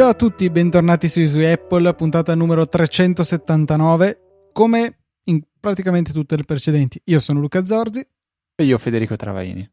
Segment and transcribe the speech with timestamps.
[0.00, 4.48] Ciao a tutti, bentornati su Easy Apple, puntata numero 379.
[4.50, 8.06] Come in praticamente tutte le precedenti, io sono Luca Zorzi.
[8.54, 9.70] E io Federico Travaini.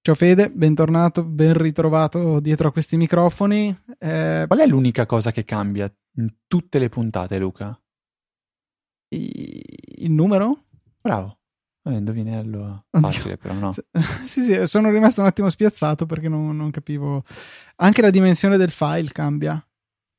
[0.00, 3.76] Ciao Fede, bentornato, ben ritrovato dietro a questi microfoni.
[3.98, 7.78] Eh, Qual è l'unica cosa che cambia in tutte le puntate, Luca?
[9.08, 10.64] Il numero?
[11.00, 11.38] Bravo.
[11.84, 13.72] Eh, indovinello facile, però no.
[14.24, 17.22] sì, sì, sono rimasto un attimo spiazzato perché non, non, capivo.
[17.76, 19.64] Anche la dimensione del file cambia.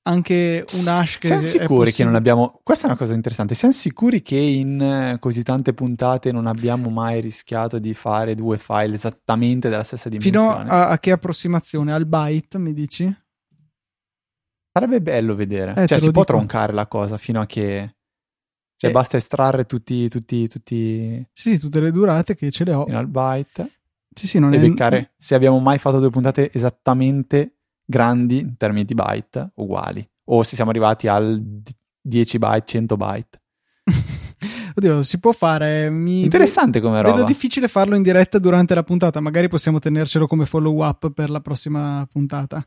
[0.03, 1.27] Anche un hash che.
[1.27, 2.61] Siamo sicuri che non abbiamo.
[2.64, 3.53] Questa è una cosa interessante.
[3.53, 8.58] Siamo sicuri che in eh, così tante puntate non abbiamo mai rischiato di fare due
[8.58, 10.61] file esattamente della stessa dimensione?
[10.61, 11.91] Fino a, a che approssimazione?
[11.91, 13.14] Al byte, mi dici?
[14.77, 15.73] Sarebbe bello vedere.
[15.76, 17.95] Eh, cioè, si può troncare la cosa fino a che
[18.77, 18.94] cioè, eh.
[18.94, 21.28] basta estrarre tutti, tutti, tutti...
[21.31, 22.86] Sì, sì, tutte le durate che ce le ho.
[22.86, 23.72] Fino al byte.
[24.14, 24.59] Sì, sì, non e è...
[24.59, 30.08] beccare se abbiamo mai fatto due puntate esattamente grandi in termini di byte, uguali.
[30.25, 31.42] O se siamo arrivati al
[32.00, 33.42] 10 byte, 100 byte.
[34.75, 35.89] Oddio, si può fare.
[35.89, 36.22] Mi...
[36.22, 37.16] Interessante come roba.
[37.16, 39.20] Vedo difficile farlo in diretta durante la puntata.
[39.22, 42.64] Magari possiamo tenercelo come follow up per la prossima puntata.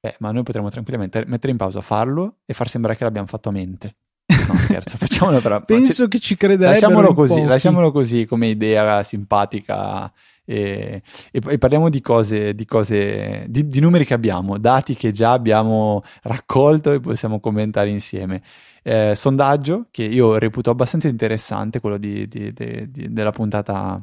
[0.00, 3.48] Eh, ma noi potremmo tranquillamente mettere in pausa, farlo e far sembrare che l'abbiamo fatto
[3.48, 3.96] a mente.
[4.26, 5.64] No, scherzo, facciamolo però.
[5.64, 10.12] Penso c- che ci crederebbero lasciamolo così, lasciamolo così come idea simpatica
[10.44, 15.12] e, e, e parliamo di cose, di, cose di, di, numeri che abbiamo, dati che
[15.12, 18.42] già abbiamo raccolto e possiamo commentare insieme.
[18.82, 24.02] Eh, sondaggio che io reputo abbastanza interessante, quello di, della puntata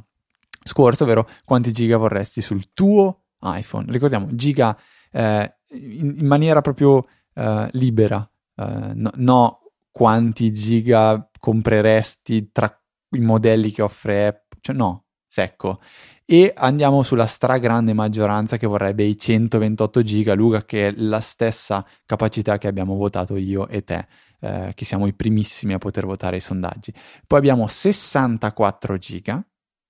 [0.64, 3.92] scorsa, ovvero quanti giga vorresti sul tuo iPhone.
[3.92, 4.78] Ricordiamo, giga
[5.12, 9.60] eh, in, in, maniera proprio eh, libera, eh, no, no
[9.92, 15.80] quanti giga compreresti tra i modelli che offre Apple, cioè no, secco.
[16.28, 21.86] E andiamo sulla stragrande maggioranza che vorrebbe i 128 giga, Luca, che è la stessa
[22.06, 24.08] capacità che abbiamo votato io e te,
[24.40, 26.92] eh, che siamo i primissimi a poter votare i sondaggi.
[27.28, 29.46] Poi abbiamo 64 giga,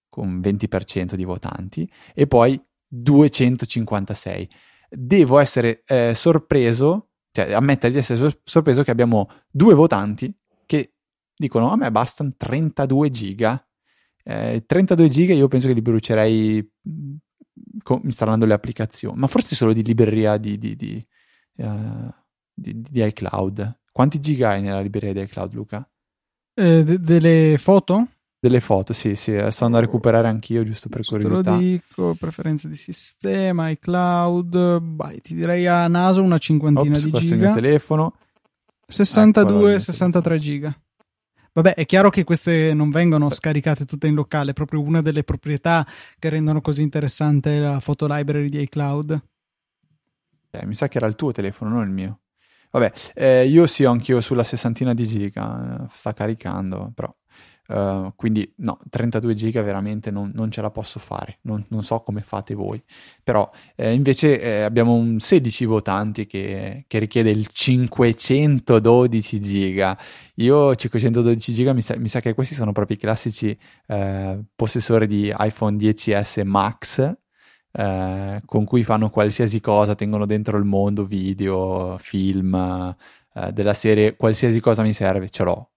[0.09, 4.49] con 20% di votanti, e poi 256.
[4.95, 10.33] Devo essere eh, sorpreso cioè ammettere di essere sorpreso che abbiamo due votanti
[10.65, 10.93] che
[11.35, 13.67] dicono a me bastano 32 giga.
[14.23, 17.15] Eh, 32 giga io penso che li brucerei mm,
[18.03, 21.05] installando le applicazioni, ma forse solo di libreria di, di, di,
[21.55, 22.09] uh,
[22.53, 23.81] di iCloud.
[23.91, 25.89] Quanti giga hai nella libreria di iCloud, Luca?
[26.53, 28.11] Eh, de- delle foto?
[28.45, 31.41] Delle foto, sì, sì, sto andando a recuperare anch'io giusto per curiosità.
[31.41, 37.05] Te lo dico, preferenze di sistema, iCloud, vai, ti direi a naso una cinquantina Ops,
[37.05, 37.33] di giga.
[37.33, 38.13] il mio telefono.
[38.85, 40.79] 62, 63 giga.
[41.53, 45.23] Vabbè, è chiaro che queste non vengono scaricate tutte in locale, è proprio una delle
[45.23, 45.83] proprietà
[46.19, 49.23] che rendono così interessante la foto library di iCloud.
[50.51, 52.19] Eh, mi sa che era il tuo telefono, non il mio.
[52.69, 57.11] Vabbè, eh, io sì, ho anch'io sulla sessantina di giga, eh, sta caricando, però
[57.67, 62.01] Uh, quindi no, 32 giga veramente non, non ce la posso fare, non, non, so
[62.01, 62.79] come fate voi,
[63.23, 69.97] però eh, invece eh, abbiamo un 16 votanti che, che, richiede il 512 giga.
[70.35, 75.07] Io 512 giga mi sa, mi sa che questi sono proprio i classici eh, possessori
[75.07, 77.13] di iPhone 10s Max.
[77.77, 82.53] Eh, con cui fanno qualsiasi cosa, tengono dentro il mondo, video, film,
[83.33, 85.69] eh, della serie, qualsiasi cosa mi serve, ce l'ho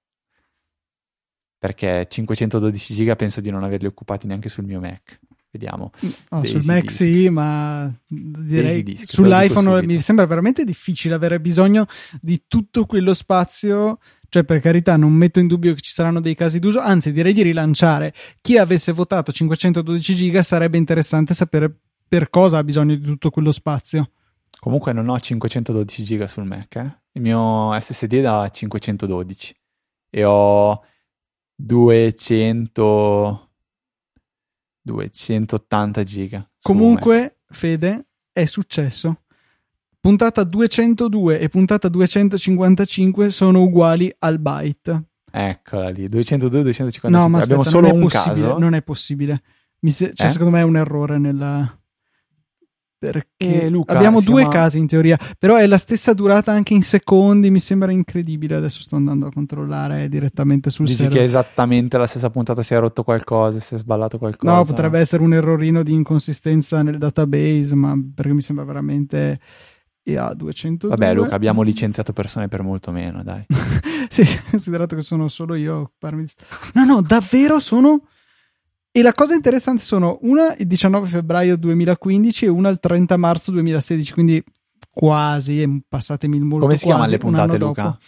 [1.59, 5.19] perché 512 giga penso di non averli occupati neanche sul mio Mac.
[5.51, 5.91] Vediamo.
[6.31, 6.95] Oh, sul Mac disk.
[6.95, 11.87] sì, ma direi disk, sull'iPhone mi sembra veramente difficile avere bisogno
[12.21, 13.99] di tutto quello spazio.
[14.31, 17.33] Cioè, per carità, non metto in dubbio che ci saranno dei casi d'uso, anzi, direi
[17.33, 18.13] di rilanciare.
[18.43, 21.75] Chi avesse votato 512 giga sarebbe interessante sapere
[22.07, 24.11] per cosa ha bisogno di tutto quello spazio.
[24.61, 26.99] Comunque non ho 512 giga sul Mac, eh?
[27.13, 29.57] Il mio SSD è da 512
[30.11, 30.83] e ho
[31.61, 33.49] 200
[34.83, 36.49] 280 giga.
[36.63, 39.23] Comunque, Fede, è successo.
[40.01, 45.03] Puntata 202 e puntata 255 sono uguali al byte.
[45.31, 47.11] Eccola lì, 202 255.
[47.11, 48.59] No, ma aspetta, Abbiamo solo non un caso.
[48.59, 49.43] Non è possibile.
[49.81, 50.31] Se- cioè, eh?
[50.31, 51.77] secondo me è un errore nella
[52.99, 54.55] perché eh, Luca, abbiamo due chiama...
[54.55, 58.57] casi in teoria, però è la stessa durata anche in secondi, mi sembra incredibile.
[58.57, 61.19] Adesso sto andando a controllare direttamente sul Dici server.
[61.19, 64.53] che esattamente la stessa puntata si è rotto qualcosa, si è sballato qualcosa.
[64.53, 69.39] No, potrebbe essere un errorino di inconsistenza nel database, ma perché mi sembra veramente
[70.09, 70.89] e a 202.
[70.89, 73.45] Vabbè, Luca, abbiamo licenziato persone per molto meno, dai.
[74.09, 75.93] sì, considerato che sono solo io.
[76.73, 78.05] No, no, davvero sono.
[78.99, 83.53] E la cosa interessante sono una il 19 febbraio 2015 e una il 30 marzo
[83.53, 84.43] 2016, quindi
[84.91, 87.83] quasi, passatemi il molto Come si chiamano le puntate, Luca?
[87.83, 87.99] Dopo.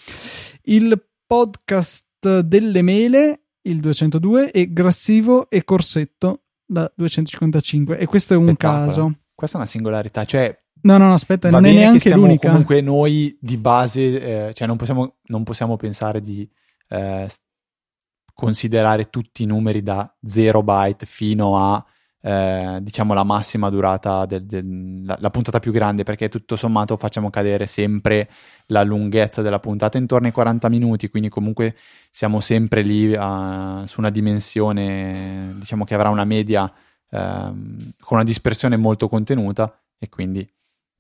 [0.63, 7.97] Il podcast delle mele, il 202, e Grassivo e Corsetto, la 255.
[7.97, 8.85] E questo è un Spettacolo.
[8.87, 9.13] caso.
[9.33, 12.49] Questa è una singolarità, cioè No, no, no, aspetta, non è neanche l'unica.
[12.49, 16.51] Comunque noi di base, eh, cioè non possiamo, non possiamo pensare di
[16.89, 17.29] eh,
[18.41, 21.85] considerare tutti i numeri da 0 byte fino a
[22.23, 26.97] eh, diciamo la massima durata del, del, la, la, puntata più grande perché tutto sommato
[26.97, 28.29] facciamo cadere sempre
[28.67, 31.77] la lunghezza della puntata intorno ai 40 minuti quindi comunque
[32.11, 38.25] siamo sempre lì uh, su una dimensione diciamo che avrà una media uh, con una
[38.25, 40.47] dispersione molto contenuta e quindi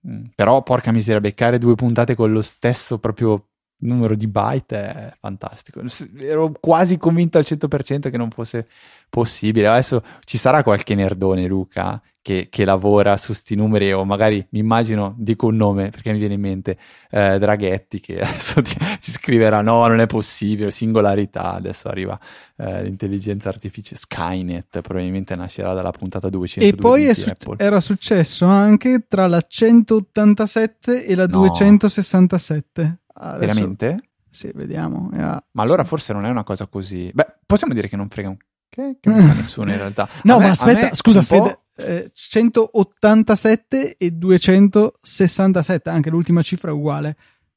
[0.06, 0.26] Mm.
[0.34, 3.49] Però, porca miseria, beccare due puntate con lo stesso proprio
[3.80, 5.82] numero di byte è fantastico.
[6.18, 8.66] Ero quasi convinto al 100% che non fosse
[9.08, 9.68] possibile.
[9.68, 14.58] Adesso ci sarà qualche nerdone, Luca, che, che lavora su sti numeri o magari mi
[14.58, 16.76] immagino, dico un nome perché mi viene in mente,
[17.10, 22.18] eh, Draghetti che adesso ti, ti, scriverà no, non è possibile, singolarità, adesso arriva
[22.56, 26.76] eh, l'intelligenza artificiale, Skynet probabilmente nascerà dalla puntata 200.
[26.76, 31.38] E poi su- era successo anche tra la 187 e la no.
[31.38, 32.98] 267.
[33.22, 33.38] Adesso...
[33.38, 34.10] Veramente?
[34.30, 35.10] Sì, vediamo.
[35.12, 35.44] Yeah.
[35.52, 37.10] Ma allora forse non è una cosa così.
[37.12, 38.36] Beh, possiamo dire che non frega un
[38.68, 40.08] che, che non fa nessuno in realtà.
[40.22, 47.16] no, me, ma aspetta, scusa, Fede, eh, 187 e 267, anche l'ultima cifra è uguale.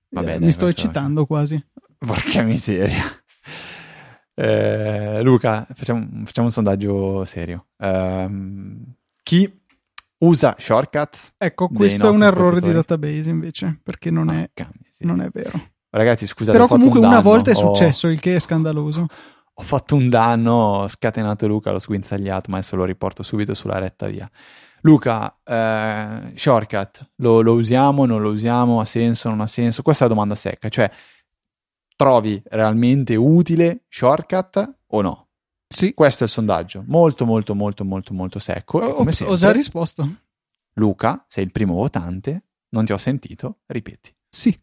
[0.09, 1.63] Vabbè, eh, mi sto eccitando quasi.
[1.97, 3.03] Porca miseria.
[4.35, 7.67] Eh, Luca, facciamo, facciamo, un sondaggio serio.
[7.77, 8.83] Um,
[9.21, 9.61] chi
[10.25, 11.33] usa shortcut?
[11.37, 14.49] Ecco, questo è un errore di database invece, perché non, è,
[14.99, 15.71] non è, vero.
[15.89, 16.57] Ragazzi, scusate.
[16.57, 18.11] Però comunque un una volta è successo, oh.
[18.11, 19.07] il che è scandaloso
[19.55, 23.77] ho fatto un danno, ho scatenato Luca, l'ho sguinzagliato, ma adesso lo riporto subito sulla
[23.77, 24.29] retta via.
[24.81, 29.81] Luca, eh, shortcut, lo, lo, usiamo, non lo usiamo, ha senso, non ha senso?
[29.81, 30.89] Questa è la domanda secca, cioè
[31.95, 35.27] trovi realmente utile shortcut o no?
[35.73, 35.93] Sì.
[35.93, 38.79] Questo è il sondaggio, molto molto molto molto molto secco.
[38.79, 40.07] Oh, come sempre, ho già risposto.
[40.73, 44.13] Luca, sei il primo votante, non ti ho sentito, ripeti.
[44.29, 44.57] Sì.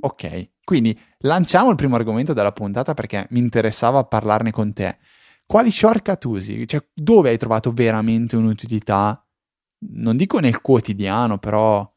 [0.00, 4.98] Ok, quindi lanciamo il primo argomento della puntata perché mi interessava parlarne con te.
[5.46, 6.66] Quali shortcut usi?
[6.66, 9.24] Cioè, dove hai trovato veramente un'utilità?
[9.90, 11.88] Non dico nel quotidiano, però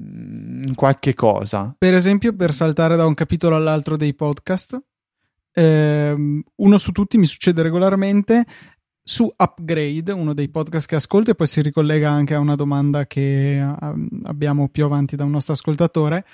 [0.00, 1.74] mm, in qualche cosa.
[1.76, 4.80] Per esempio, per saltare da un capitolo all'altro dei podcast,
[5.52, 8.44] ehm, uno su tutti mi succede regolarmente.
[9.04, 13.04] Su Upgrade, uno dei podcast che ascolto, e poi si ricollega anche a una domanda
[13.06, 13.60] che
[14.24, 16.24] abbiamo più avanti da un nostro ascoltatore.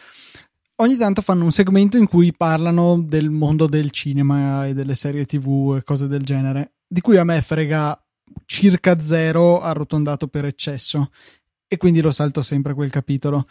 [0.80, 5.24] Ogni tanto fanno un segmento in cui parlano del mondo del cinema e delle serie
[5.24, 8.00] tv e cose del genere, di cui a me frega
[8.44, 11.10] circa zero arrotondato per eccesso.
[11.66, 13.46] E quindi lo salto sempre quel capitolo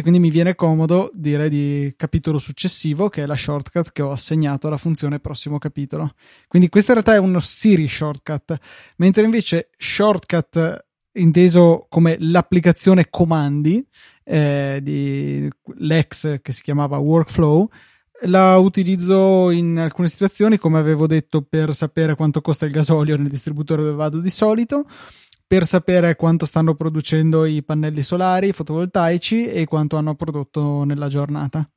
[0.00, 4.10] e quindi mi viene comodo dire di capitolo successivo che è la shortcut che ho
[4.10, 6.14] assegnato alla funzione prossimo capitolo.
[6.48, 8.58] Quindi questo in realtà è uno Siri shortcut
[8.96, 13.86] mentre invece shortcut inteso come l'applicazione comandi
[14.24, 17.68] eh, di l'ex che si chiamava Workflow
[18.22, 23.28] la utilizzo in alcune situazioni come avevo detto per sapere quanto costa il gasolio nel
[23.28, 24.86] distributore dove vado di solito
[25.50, 31.68] per sapere quanto stanno producendo i pannelli solari fotovoltaici e quanto hanno prodotto nella giornata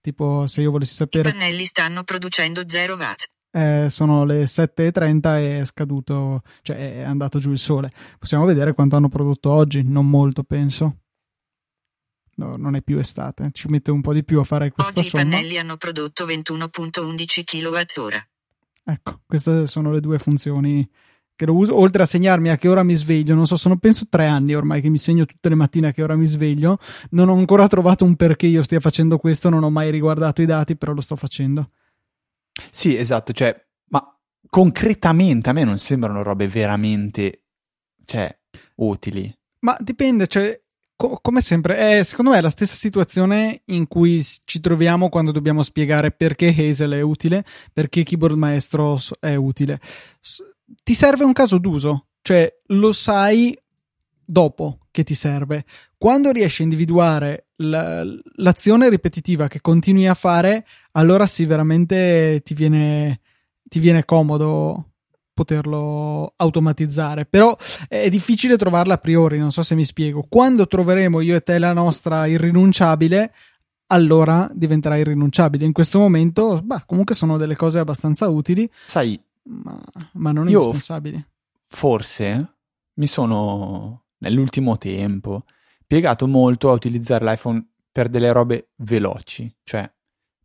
[0.00, 5.36] tipo se io volessi sapere i pannelli stanno producendo 0 watt eh, sono le 7.30
[5.36, 7.92] e è scaduto, cioè è andato giù il sole.
[8.18, 11.02] Possiamo vedere quanto hanno prodotto oggi, non molto penso
[12.36, 15.08] no, non è più estate, ci mette un po' di più a fare questa Oggi
[15.08, 15.24] somma.
[15.24, 18.30] i pannelli hanno prodotto 21.11 kWh.
[18.84, 20.88] Ecco, queste sono le due funzioni
[21.34, 24.06] che lo uso, oltre a segnarmi a che ora mi sveglio, non so, sono penso
[24.08, 26.78] tre anni ormai che mi segno tutte le mattine a che ora mi sveglio,
[27.10, 30.46] non ho ancora trovato un perché io stia facendo questo, non ho mai riguardato i
[30.46, 31.70] dati, però lo sto facendo.
[32.70, 33.54] Sì, esatto, cioè,
[33.88, 34.02] ma
[34.48, 37.44] concretamente a me non sembrano robe veramente,
[38.04, 38.36] cioè,
[38.76, 39.34] utili.
[39.60, 40.60] Ma dipende, cioè,
[40.94, 45.32] co- come sempre, è, secondo me è la stessa situazione in cui ci troviamo quando
[45.32, 49.80] dobbiamo spiegare perché Hazel è utile, perché Keyboard Maestro è utile.
[50.20, 50.42] S-
[50.82, 53.56] ti serve un caso d'uso, cioè lo sai
[54.24, 55.64] dopo che ti serve.
[55.96, 63.20] Quando riesci a individuare l'azione ripetitiva che continui a fare, allora sì, veramente ti viene,
[63.62, 64.92] ti viene comodo
[65.32, 67.24] poterlo automatizzare.
[67.24, 67.56] Però
[67.88, 70.26] è difficile trovarla a priori, non so se mi spiego.
[70.28, 73.32] Quando troveremo io e te la nostra irrinunciabile,
[73.86, 75.64] allora diventerà irrinunciabile.
[75.64, 78.68] In questo momento, bah, comunque sono delle cose abbastanza utili.
[78.86, 79.80] Sai, ma,
[80.14, 81.24] ma non indispensabili.
[81.66, 82.56] Forse
[82.94, 85.44] mi sono nell'ultimo tempo
[85.86, 89.90] piegato molto a utilizzare l'iPhone per delle robe veloci, cioè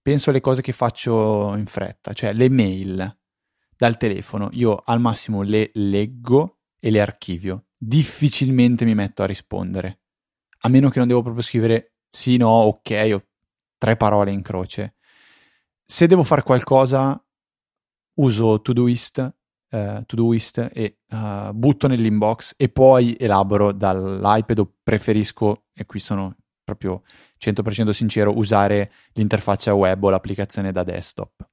[0.01, 3.17] penso alle cose che faccio in fretta, cioè le mail
[3.75, 10.01] dal telefono, io al massimo le leggo e le archivio, difficilmente mi metto a rispondere,
[10.59, 13.23] a meno che non devo proprio scrivere sì, no, ok o
[13.77, 14.95] tre parole in croce.
[15.85, 17.21] Se devo fare qualcosa
[18.17, 19.33] uso Todoist,
[19.71, 26.35] uh, Todoist e uh, butto nell'inbox e poi elaboro dall'iPad o preferisco, e qui sono
[26.63, 27.03] proprio
[27.39, 31.49] 100% sincero, usare l'interfaccia web o l'applicazione da desktop.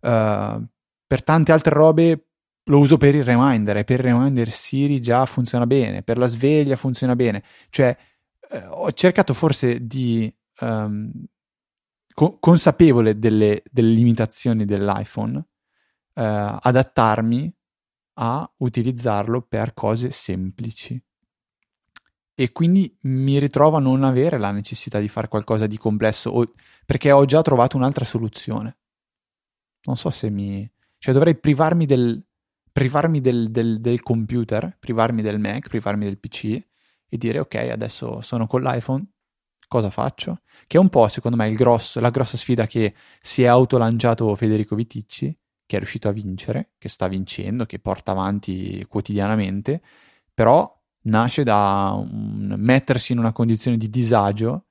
[0.00, 0.66] Uh,
[1.06, 2.26] per tante altre robe
[2.64, 6.26] lo uso per il reminder e per il reminder Siri già funziona bene, per la
[6.26, 7.42] sveglia funziona bene.
[7.68, 7.96] Cioè,
[8.50, 11.10] eh, ho cercato forse di um,
[12.12, 15.44] co- consapevole delle, delle, limitazioni dell'iPhone,
[16.14, 17.52] eh, adattarmi
[18.14, 21.00] a utilizzarlo per cose semplici.
[22.36, 26.52] E quindi mi ritrovo a non avere la necessità di fare qualcosa di complesso o,
[26.84, 28.78] perché ho già trovato un'altra soluzione.
[29.84, 30.68] Non so se mi...
[30.98, 32.24] cioè dovrei privarmi del,
[32.72, 36.60] privarmi del, del, del computer, privarmi del Mac, privarmi del PC
[37.08, 39.04] e dire ok, adesso sono con l'iPhone,
[39.68, 40.40] cosa faccio?
[40.66, 44.74] Che è un po', secondo me, grosso, la grossa sfida che si è autolanciato Federico
[44.74, 49.82] Viticci, che è riuscito a vincere, che sta vincendo, che porta avanti quotidianamente,
[50.32, 50.70] però
[51.02, 54.66] nasce da un, mettersi in una condizione di disagio,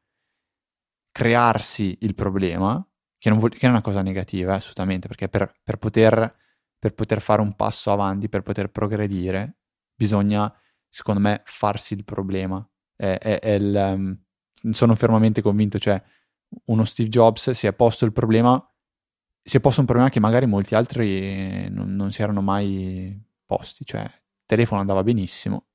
[1.12, 2.86] crearsi il problema,
[3.18, 6.36] che non, vuol, che è una cosa negativa, eh, assolutamente, perché per, per, poter,
[6.78, 9.60] per poter fare un passo avanti, per poter progredire,
[9.96, 10.54] bisogna,
[10.90, 12.68] secondo me, farsi il problema.
[12.96, 16.02] È, è, è il, um, sono fermamente convinto, cioè
[16.66, 18.62] uno Steve Jobs si è posto il problema,
[19.44, 23.86] si è posto un problema che magari molti altri non, non si erano mai posti,
[23.86, 24.12] cioè il
[24.46, 25.66] telefono andava benissimo,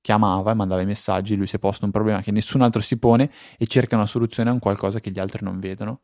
[0.00, 2.98] chiamava e mandava i messaggi, lui si è posto un problema che nessun altro si
[2.98, 6.02] pone e cerca una soluzione a un qualcosa che gli altri non vedono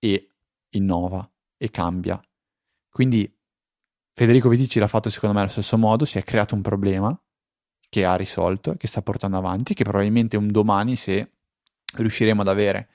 [0.00, 0.28] e
[0.70, 2.20] innova e cambia.
[2.90, 3.32] Quindi
[4.12, 7.16] Federico Vitici l'ha fatto secondo me allo stesso modo, si è creato un problema
[7.88, 11.32] che ha risolto, che sta portando avanti, che probabilmente un domani se
[11.94, 12.88] riusciremo ad avere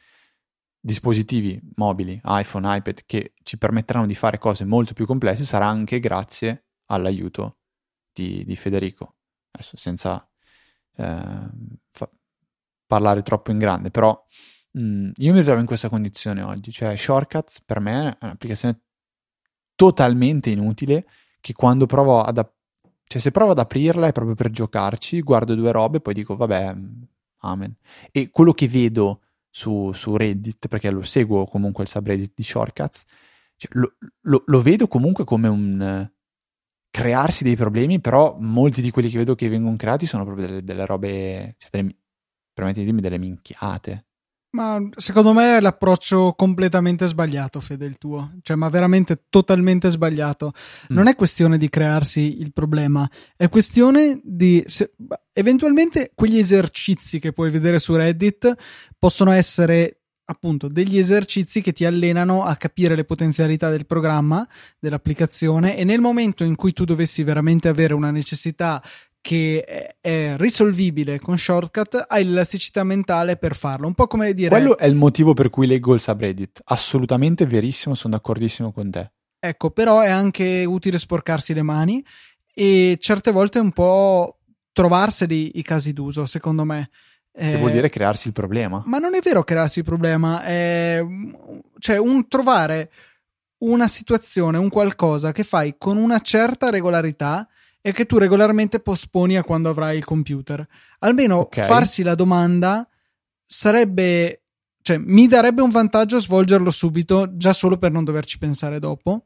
[0.79, 5.99] dispositivi mobili, iPhone, iPad, che ci permetteranno di fare cose molto più complesse, sarà anche
[5.99, 7.57] grazie all'aiuto
[8.13, 9.15] di, di Federico.
[9.51, 10.27] Adesso senza
[10.95, 11.49] eh,
[11.89, 12.09] fa-
[12.85, 14.25] parlare troppo in grande, però
[14.71, 18.81] mh, mm, io mi trovo in questa condizione oggi, cioè Shortcuts per me è un'applicazione
[19.75, 21.07] totalmente inutile
[21.39, 22.53] che quando provo ad ap-
[23.05, 26.35] cioè se provo ad aprirla è proprio per giocarci, guardo due robe e poi dico
[26.35, 26.75] vabbè,
[27.41, 27.75] Amen.
[28.11, 33.03] E quello che vedo su, su Reddit, perché lo seguo comunque il subreddit di Shortcuts,
[33.55, 36.17] cioè, lo, lo, lo, vedo comunque come un uh,
[36.89, 40.63] crearsi dei problemi, però molti di quelli che vedo che vengono creati sono proprio delle,
[40.63, 41.95] delle robe, cioè delle,
[42.73, 44.05] dirmi, delle minchiate.
[44.51, 48.33] Ma secondo me è l'approccio completamente sbagliato, Fede, il tuo.
[48.41, 50.53] Cioè, ma veramente totalmente sbagliato.
[50.91, 50.95] Mm.
[50.95, 54.63] Non è questione di crearsi il problema, è questione di.
[54.65, 54.93] Se,
[55.33, 58.55] eventualmente quegli esercizi che puoi vedere su Reddit
[58.97, 64.47] possono essere appunto degli esercizi che ti allenano a capire le potenzialità del programma,
[64.79, 68.81] dell'applicazione e nel momento in cui tu dovessi veramente avere una necessità
[69.21, 73.87] che è risolvibile con shortcut, hai l'elasticità mentale per farlo.
[73.87, 74.49] Un po' come dire.
[74.49, 76.61] Quello è il motivo per cui leggo il subreddit.
[76.65, 79.11] Assolutamente verissimo, sono d'accordissimo con te.
[79.39, 82.03] Ecco, però è anche utile sporcarsi le mani
[82.53, 84.39] e certe volte un po'
[84.71, 86.89] trovarseli i casi d'uso, secondo me.
[87.31, 88.83] Che vuol dire crearsi il problema.
[88.85, 91.01] Ma non è vero crearsi il problema, è
[91.77, 92.91] cioè un trovare
[93.59, 97.47] una situazione, un qualcosa che fai con una certa regolarità
[97.81, 100.65] e che tu regolarmente posponi a quando avrai il computer.
[100.99, 101.65] Almeno okay.
[101.65, 102.87] farsi la domanda
[103.43, 104.43] sarebbe,
[104.81, 109.25] cioè, mi darebbe un vantaggio svolgerlo subito, già solo per non doverci pensare dopo.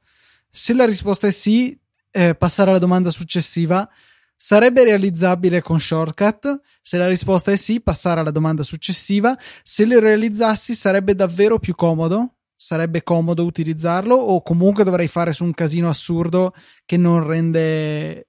[0.49, 1.77] Se la risposta è sì,
[2.11, 3.89] eh, passare alla domanda successiva
[4.35, 6.59] sarebbe realizzabile con shortcut.
[6.81, 9.37] Se la risposta è sì, passare alla domanda successiva.
[9.63, 12.35] Se le realizzassi, sarebbe davvero più comodo.
[12.55, 16.53] Sarebbe comodo utilizzarlo, o comunque dovrei fare su un casino assurdo
[16.85, 18.27] che non rende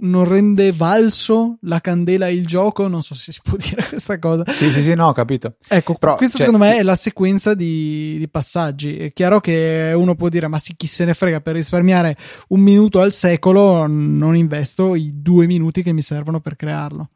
[0.00, 4.44] non rende valso la candela il gioco, non so se si può dire questa cosa.
[4.46, 5.56] Sì, sì, sì, no, ho capito.
[5.66, 8.96] Ecco, Però, questa cioè, secondo me è la sequenza di, di, passaggi.
[8.96, 12.16] È chiaro che uno può dire, ma sì, chi se ne frega, per risparmiare
[12.48, 17.10] un minuto al secolo non investo i due minuti che mi servono per crearlo.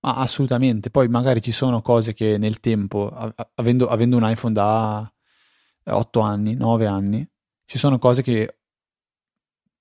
[0.00, 3.10] Ma assolutamente, poi magari ci sono cose che nel tempo,
[3.54, 5.10] avendo, avendo un iPhone da
[5.86, 7.26] 8 anni, 9 anni,
[7.64, 8.58] ci sono cose che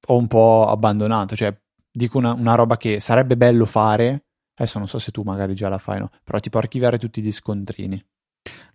[0.07, 1.55] ho un po' abbandonato, cioè
[1.91, 5.69] dico una, una, roba che sarebbe bello fare, adesso non so se tu magari già
[5.69, 6.09] la fai, no?
[6.23, 8.03] però tipo archiviare tutti gli scontrini.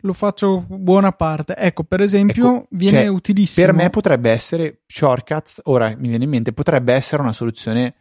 [0.03, 1.57] Lo faccio buona parte.
[1.57, 3.67] Ecco, per esempio, ecco, viene cioè, utilissimo.
[3.67, 7.95] Per me potrebbe essere shortcuts, ora mi viene in mente, potrebbe essere una soluzione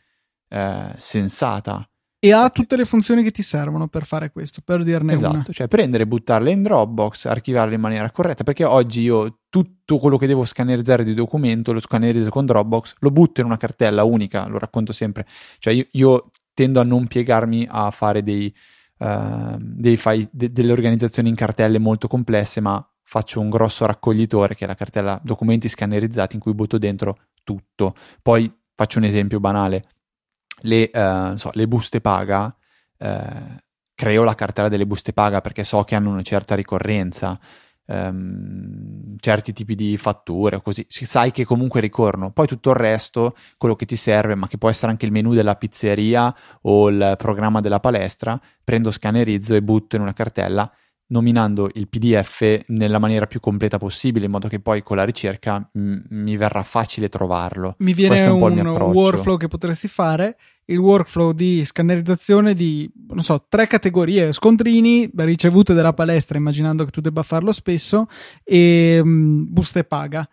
[0.48, 5.14] eh, sensata e ha tutte le funzioni che ti servono per fare questo, per dirne
[5.14, 5.46] esatto, una.
[5.52, 10.26] cioè prendere buttarle in Dropbox, archivarle in maniera corretta, perché oggi io tutto quello che
[10.26, 14.58] devo scannerizzare di documento lo scannerizzo con Dropbox, lo butto in una cartella unica, lo
[14.58, 15.28] racconto sempre.
[15.60, 18.52] Cioè io, io tendo a non piegarmi a fare dei,
[18.98, 24.56] uh, dei file, de, delle organizzazioni in cartelle molto complesse, ma faccio un grosso raccoglitore
[24.56, 27.94] che è la cartella documenti scannerizzati in cui butto dentro tutto.
[28.24, 29.86] Poi faccio un esempio banale
[30.62, 32.56] le, uh, so, le buste paga,
[32.98, 33.56] uh,
[33.94, 37.40] creo la cartella delle buste paga perché so che hanno una certa ricorrenza,
[37.86, 42.32] um, certi tipi di fatture, così sai che comunque ricorrono.
[42.32, 45.34] Poi tutto il resto, quello che ti serve, ma che può essere anche il menu
[45.34, 50.72] della pizzeria o il programma della palestra, prendo, scannerizzo e butto in una cartella
[51.08, 55.70] nominando il PDF nella maniera più completa possibile, in modo che poi con la ricerca
[55.74, 57.76] m- mi verrà facile trovarlo.
[57.80, 63.46] Mi viene un, un workflow che potresti fare, il workflow di scannerizzazione di, non so,
[63.48, 68.08] tre categorie, scontrini, ricevute dalla palestra, immaginando che tu debba farlo spesso,
[68.44, 70.28] e um, buste paga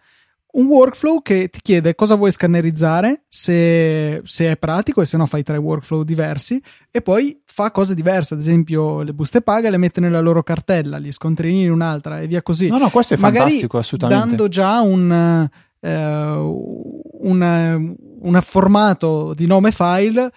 [0.54, 5.26] un workflow che ti chiede cosa vuoi scannerizzare, se, se, è pratico e se no
[5.26, 9.78] fai tre workflow diversi e poi fa cose diverse, ad esempio le buste paga le
[9.78, 12.68] mette nella loro cartella, gli scontrini in un'altra e via così.
[12.68, 14.26] No, no, questo è Magari fantastico, assolutamente.
[14.26, 20.30] Dando già un, uh, un, un formato di nome file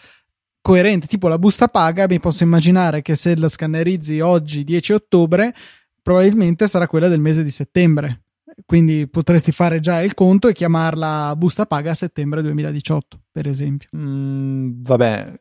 [0.61, 5.55] coerente, tipo la busta paga, mi posso immaginare che se la scannerizzi oggi 10 ottobre,
[6.01, 8.23] probabilmente sarà quella del mese di settembre
[8.65, 13.89] quindi potresti fare già il conto e chiamarla busta paga a settembre 2018, per esempio.
[13.95, 15.39] Mm, vabbè,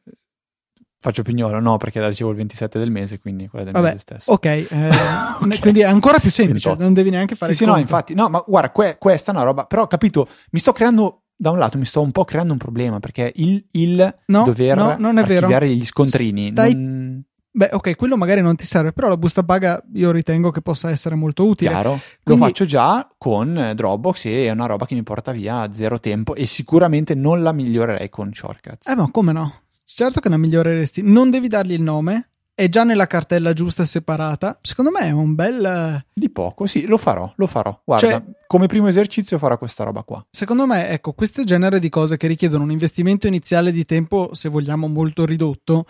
[0.99, 3.99] faccio pignolo, no, perché la ricevo il 27 del mese, quindi quella del vabbè, mese
[3.99, 4.33] stesso.
[4.33, 4.67] Ok, eh,
[5.41, 5.59] okay.
[5.61, 6.83] quindi è ancora più semplice, 28.
[6.83, 9.45] non devi neanche fare sì, sì, no, infatti, no, ma guarda, que- questa è una
[9.45, 12.59] roba, però capito, mi sto creando da un lato mi sto un po' creando un
[12.59, 15.79] problema perché il, il no, dover no, non è archiviare vero.
[15.79, 17.23] gli scontrini Stai non...
[17.57, 20.91] Beh, ok, quello magari non ti serve, però la busta paga io ritengo che possa
[20.91, 21.71] essere molto utile.
[21.71, 22.23] Chiaro, Quindi...
[22.25, 26.35] lo faccio già con Dropbox e è una roba che mi porta via zero tempo
[26.35, 28.87] e sicuramente non la migliorerei con Shortcuts.
[28.87, 29.63] Eh, ma come no?
[29.87, 31.01] Certo che la miglioreresti.
[31.03, 34.59] Non devi dargli il nome, è già nella cartella giusta e separata.
[34.61, 36.05] Secondo me è un bel.
[36.13, 37.81] Di poco, sì, lo farò, lo farò.
[37.83, 40.23] Guarda, cioè, come primo esercizio farò questa roba qua.
[40.29, 44.51] Secondo me, ecco, questo genere di cose che richiedono un investimento iniziale di tempo, se
[44.51, 45.87] vogliamo, molto ridotto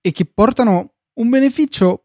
[0.00, 2.04] e che portano un beneficio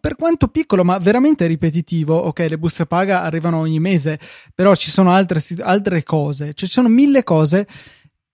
[0.00, 4.18] per quanto piccolo, ma veramente ripetitivo, ok, le buste paga arrivano ogni mese,
[4.54, 7.66] però ci sono altre, altre cose, cioè ci sono mille cose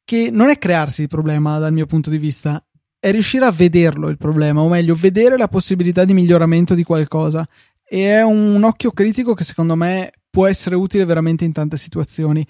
[0.05, 2.65] che non è crearsi il problema dal mio punto di vista,
[2.99, 7.47] è riuscire a vederlo il problema, o meglio, vedere la possibilità di miglioramento di qualcosa.
[7.83, 12.47] E è un occhio critico che secondo me può essere utile veramente in tante situazioni.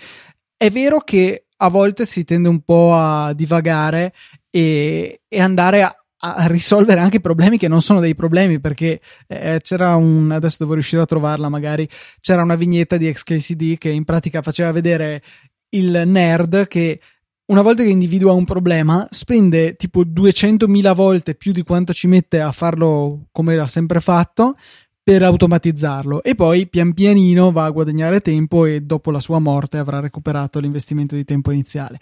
[0.56, 4.12] È vero che a volte si tende un po' a divagare
[4.50, 9.60] e, e andare a, a risolvere anche problemi che non sono dei problemi perché eh,
[9.62, 11.88] c'era un adesso devo riuscire a trovarla magari
[12.20, 15.22] c'era una vignetta di XKCD che in pratica faceva vedere
[15.70, 17.00] il nerd che
[17.46, 22.40] una volta che individua un problema spende tipo 200.000 volte più di quanto ci mette
[22.40, 24.56] a farlo come l'ha sempre fatto
[25.02, 29.78] per automatizzarlo e poi pian pianino va a guadagnare tempo e dopo la sua morte
[29.78, 31.98] avrà recuperato l'investimento di tempo iniziale.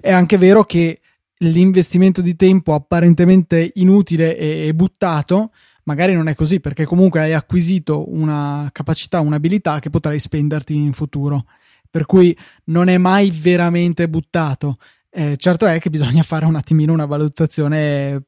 [0.00, 1.00] È anche vero che
[1.38, 5.52] l'investimento di tempo apparentemente inutile e, buttato,
[5.84, 10.92] magari non è così perché comunque hai acquisito una capacità, un'abilità che potrai spenderti in
[10.92, 11.46] futuro.
[11.90, 14.78] Per cui non è mai veramente buttato.
[15.10, 18.24] Eh, certo è che bisogna fare un attimino una valutazione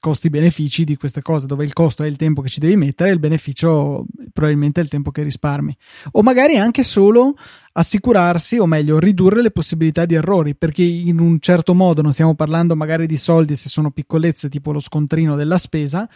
[0.00, 3.12] costi-benefici di queste cose, dove il costo è il tempo che ci devi mettere e
[3.12, 5.76] il beneficio probabilmente è il tempo che risparmi.
[6.12, 7.34] O magari anche solo
[7.72, 12.34] assicurarsi, o meglio, ridurre le possibilità di errori, perché in un certo modo non stiamo
[12.34, 16.08] parlando magari di soldi se sono piccolezze tipo lo scontrino della spesa,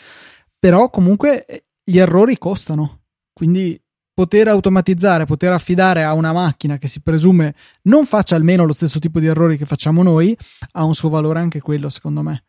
[0.58, 3.02] però comunque eh, gli errori costano.
[3.34, 3.78] Quindi
[4.20, 7.54] poter automatizzare, poter affidare a una macchina che si presume
[7.84, 10.36] non faccia almeno lo stesso tipo di errori che facciamo noi,
[10.72, 12.44] ha un suo valore anche quello, secondo me.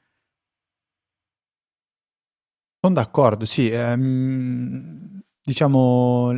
[2.81, 3.69] Sono d'accordo, sì.
[3.69, 6.33] Ehm, diciamo,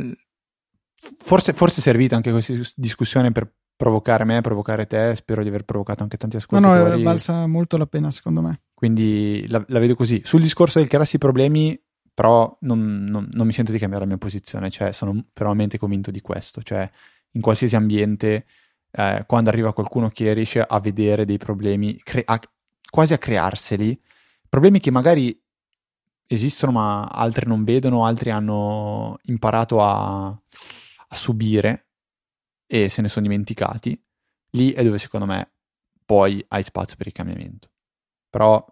[1.18, 5.16] forse, forse è servita anche questa discussione per provocare me, provocare te.
[5.16, 6.90] Spero di aver provocato anche tanti ascoltatori.
[6.90, 8.60] No, no, valsa molto la pena, secondo me.
[8.72, 10.22] Quindi la, la vedo così.
[10.24, 11.76] Sul discorso del crearsi problemi,
[12.14, 16.12] però non, non, non, mi sento di cambiare la mia posizione, cioè sono veramente convinto
[16.12, 16.88] di questo, cioè
[17.32, 18.46] in qualsiasi ambiente,
[18.92, 22.40] eh, quando arriva qualcuno che riesce a vedere dei problemi, cre- a,
[22.88, 24.00] quasi a crearseli,
[24.48, 25.36] problemi che magari
[26.26, 31.88] esistono ma altri non vedono, altri hanno imparato a, a subire
[32.66, 34.00] e se ne sono dimenticati,
[34.50, 35.50] lì è dove secondo me
[36.04, 37.70] poi hai spazio per il cambiamento.
[38.30, 38.64] Però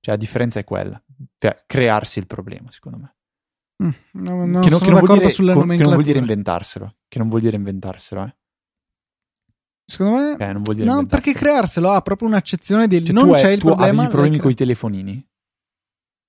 [0.00, 1.00] cioè, la differenza è quella,
[1.38, 3.14] cioè, crearsi il problema, secondo me.
[3.84, 6.96] Mm, no, no, che, non, che, non dire, che, non, vuol dire inventarselo.
[7.06, 8.36] Che non vuol dire inventarselo, eh.
[9.84, 13.32] Secondo me, eh, non vuol dire no, perché crearselo ha proprio un'accezione del cioè, non
[13.34, 14.02] c'è il tu problema.
[14.02, 15.28] Avevi problemi con i telefonini?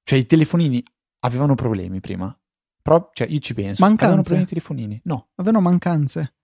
[0.03, 0.83] Cioè, i telefonini
[1.19, 2.33] avevano problemi prima.
[2.81, 3.83] Però, cioè, io ci penso.
[3.83, 4.05] Mancanze.
[4.05, 5.01] Avevano problemi i telefonini?
[5.03, 5.27] No.
[5.35, 6.35] Avevano mancanze.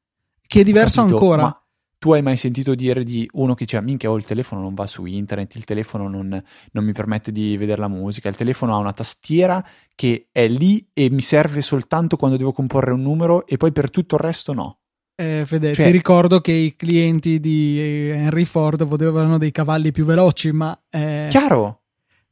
[0.46, 1.42] Che è diverso capito, ancora.
[1.42, 1.65] Ma
[2.06, 4.86] tu hai mai sentito dire di uno che dice, minchia, oh, il telefono non va
[4.86, 6.40] su internet, il telefono non,
[6.72, 10.88] non mi permette di vedere la musica, il telefono ha una tastiera che è lì
[10.94, 14.54] e mi serve soltanto quando devo comporre un numero e poi per tutto il resto
[14.54, 14.82] no.
[15.16, 20.06] Eh, Fede, cioè, ti ricordo che i clienti di Henry Ford volevano dei cavalli più
[20.06, 20.80] veloci, ma...
[20.92, 21.26] Eh...
[21.32, 21.86] Chiaro!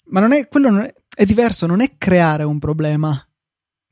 [0.09, 3.19] Ma non è, quello non è, è diverso, non è creare un problema.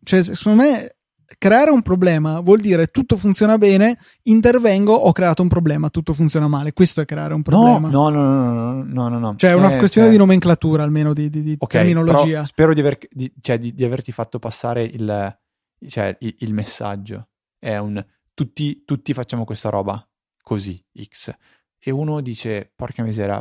[0.04, 0.98] Cioè, secondo me
[1.38, 6.48] creare un problema vuol dire tutto funziona bene, intervengo, ho creato un problema, tutto funziona
[6.48, 6.74] male.
[6.74, 7.90] Questo è creare un problema.
[7.90, 9.20] No, no, no, no, no, no.
[9.20, 9.36] no.
[9.36, 10.16] Cioè è una eh, questione cioè...
[10.16, 12.44] di nomenclatura, almeno di, di, di okay, terminologia.
[12.44, 15.40] spero di, aver, di, cioè, di, di, averti fatto passare il,
[15.88, 17.30] cioè, il, il messaggio.
[17.58, 20.08] È un tutti, tutti facciamo questa roba
[20.42, 21.36] così, X.
[21.78, 23.38] E uno dice, porca misera,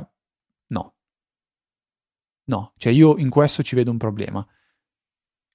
[0.68, 0.94] no.
[2.44, 4.46] No, cioè io in questo ci vedo un problema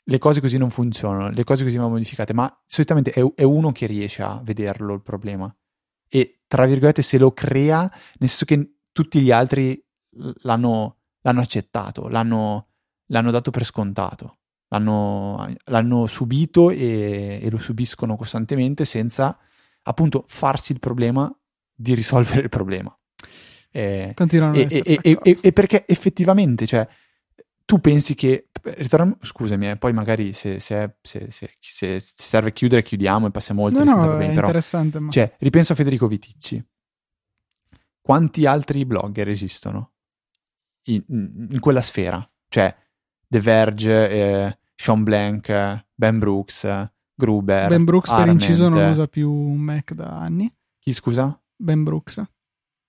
[0.07, 3.71] le cose così non funzionano, le cose così vanno modificate, ma solitamente è, è, uno
[3.71, 5.53] che riesce a vederlo il problema.
[6.07, 9.83] E tra virgolette, se lo crea, nel senso che tutti gli altri
[10.41, 12.67] l'hanno, l'hanno accettato, l'hanno,
[13.07, 14.37] l'hanno, dato per scontato,
[14.69, 19.37] l'hanno, l'hanno subito e, e, lo subiscono costantemente senza
[19.83, 21.33] appunto farsi il problema
[21.73, 22.95] di risolvere il problema.
[23.71, 26.87] Eh, Continuano e, e, e, perché effettivamente, cioè,
[27.65, 31.27] tu pensi che ritorniamo, scusami, eh, poi magari se, se, se,
[31.59, 33.83] se, serve chiudere, chiudiamo e passiamo oltre.
[33.83, 34.99] No, no, bene, è però, interessante.
[34.99, 35.09] Ma...
[35.09, 36.63] Cioè, ripenso a Federico Viticci.
[37.99, 39.93] Quanti altri blogger esistono
[40.83, 42.27] in, in quella sfera?
[42.47, 42.73] Cioè,
[43.27, 47.67] The Verge, eh, Sean Blank, Ben Brooks, Gruber.
[47.67, 48.39] Ben Brooks, Arment.
[48.39, 50.53] per inciso, non usa più un Mac da anni.
[50.77, 51.41] Chi scusa?
[51.55, 52.23] Ben Brooks.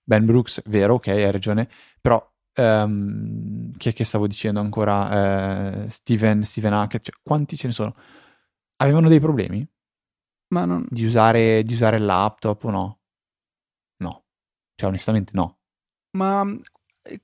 [0.03, 1.67] Ben Brooks, vero, ok, hai ragione.
[1.99, 2.23] Però
[2.57, 5.83] Um, chi è che stavo dicendo ancora?
[5.85, 7.95] Uh, Steven, Steven Hackett, cioè, quanti ce ne sono?
[8.77, 9.67] Avevano dei problemi?
[10.49, 10.85] Ma non...
[10.89, 12.99] Di usare, di usare il laptop o no?
[13.97, 14.25] No.
[14.75, 15.59] Cioè, onestamente no.
[16.17, 16.45] Ma,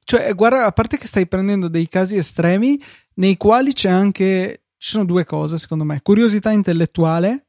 [0.03, 2.79] cioè, guarda, a parte che stai prendendo dei casi estremi
[3.15, 4.65] nei quali c'è anche...
[4.77, 6.01] Ci sono due cose, secondo me.
[6.01, 7.47] Curiosità intellettuale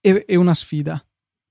[0.00, 1.02] e, e una sfida.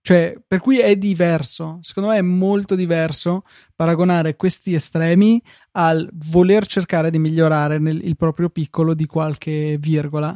[0.04, 3.44] Cioè, per cui è diverso, secondo me è molto diverso
[3.76, 5.42] paragonare questi estremi
[5.74, 10.36] al voler cercare di migliorare nel, il proprio piccolo di qualche virgola.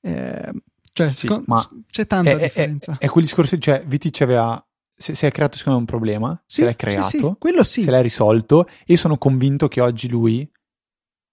[0.00, 0.50] Eh,
[0.92, 2.96] cioè, sì, secondo, c'è tanta è, differenza.
[2.98, 5.90] È, è, quel discorso, cioè, Viti ci aveva si, si, è creato secondo me un
[5.90, 7.82] problema, sì, se l'è creato, sì, sì, quello sì.
[7.82, 10.50] se l'è risolto io sono convinto che oggi lui,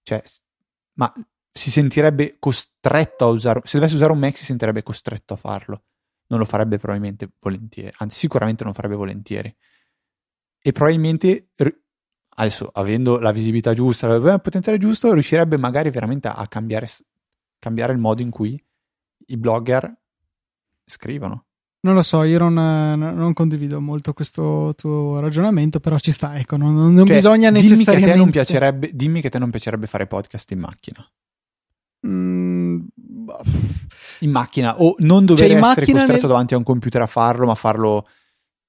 [0.04, 0.22] cioè,
[0.96, 1.14] ma
[1.50, 5.84] si sentirebbe costretto a usare, se dovesse usare un Mac si sentirebbe costretto a farlo
[6.34, 9.56] non lo farebbe probabilmente volentieri, anzi sicuramente non lo farebbe volentieri.
[10.66, 11.50] E probabilmente,
[12.36, 16.90] adesso avendo la visibilità giusta, il potenziale giusto, riuscirebbe magari veramente a cambiare,
[17.60, 18.62] cambiare il modo in cui
[19.28, 19.96] i blogger
[20.86, 21.46] scrivono.
[21.82, 26.56] Non lo so, io non, non, condivido molto questo tuo ragionamento, però ci sta, ecco,
[26.56, 28.14] non, non cioè, bisogna necessariamente...
[28.18, 31.06] Dimmi che, a te non dimmi che a te non piacerebbe fare podcast in macchina.
[32.08, 32.43] Mm,
[34.20, 36.28] in macchina o non dover cioè, essere costretto nel...
[36.28, 38.08] davanti a un computer a farlo, ma farlo.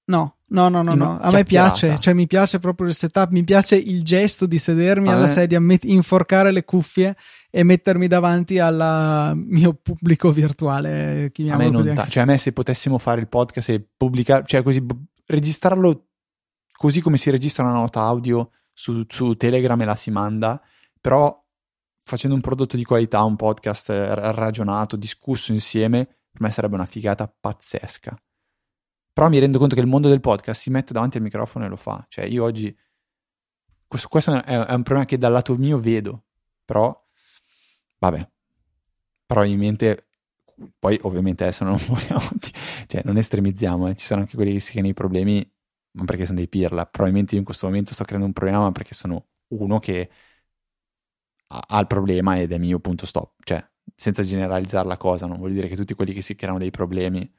[0.07, 1.19] No, no, no, no, no.
[1.19, 5.09] a me piace, cioè mi piace proprio il setup, mi piace il gesto di sedermi
[5.09, 7.17] a alla sedia, met- inforcare le cuffie
[7.51, 11.33] e mettermi davanti al mio pubblico virtuale.
[11.49, 14.63] A me non ta- cioè a me se potessimo fare il podcast e pubblicare, cioè
[14.63, 14.85] così
[15.27, 16.09] registrarlo
[16.77, 20.61] così come si registra una nota audio su, su Telegram e la si manda,
[21.01, 21.44] però
[22.05, 27.27] facendo un prodotto di qualità, un podcast ragionato, discusso insieme, per me sarebbe una figata
[27.29, 28.17] pazzesca.
[29.13, 31.69] Però mi rendo conto che il mondo del podcast si mette davanti al microfono e
[31.69, 32.05] lo fa.
[32.09, 32.77] Cioè, io oggi.
[33.87, 36.25] Questo, questo è, un problema che dal lato mio vedo.
[36.65, 37.01] Però.
[37.99, 38.29] Vabbè.
[39.25, 40.09] Probabilmente.
[40.77, 42.29] Poi, ovviamente, adesso non vogliamo.
[42.87, 43.89] Cioè, non estremizziamo.
[43.89, 43.95] Eh.
[43.95, 45.49] Ci sono anche quelli che si creano i problemi.
[45.93, 46.85] Ma perché sono dei pirla.
[46.85, 50.11] Probabilmente io in questo momento sto creando un problema, ma perché sono uno che
[51.61, 53.35] ha il problema ed è mio, punto stop.
[53.45, 53.65] Cioè,
[53.95, 57.31] senza generalizzare la cosa, non vuol dire che tutti quelli che si creano dei problemi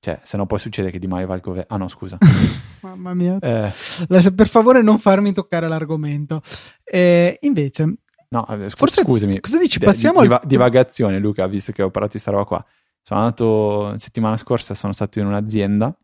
[0.00, 1.74] cioè, se no poi succede che Di Maio va al governo.
[1.74, 2.18] Ah no, scusa.
[2.82, 3.38] Mamma mia.
[3.40, 3.72] Eh.
[4.06, 6.40] Per favore non farmi toccare l'argomento.
[6.84, 7.94] Eh, invece...
[8.30, 9.40] No, eh, scu- Forse, scusami.
[9.40, 9.78] Cosa dici?
[9.80, 10.40] Passiamo di, al...
[10.44, 12.64] Divagazione, Luca, visto che ho parlato di sta roba qua.
[13.02, 15.96] Sono andato, settimana scorsa sono stato in un'azienda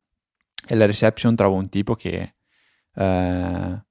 [0.66, 2.34] e alla reception trovo un tipo che
[2.94, 3.84] eh,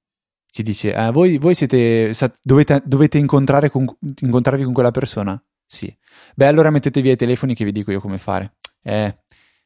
[0.54, 3.84] ci dice, eh, voi, voi, siete, dovete, dovete incontrare con,
[4.20, 5.42] incontrarvi con quella persona?
[5.66, 5.92] Sì.
[6.36, 8.54] Beh, allora mettete via i telefoni che vi dico io come fare.
[8.80, 9.18] Eh,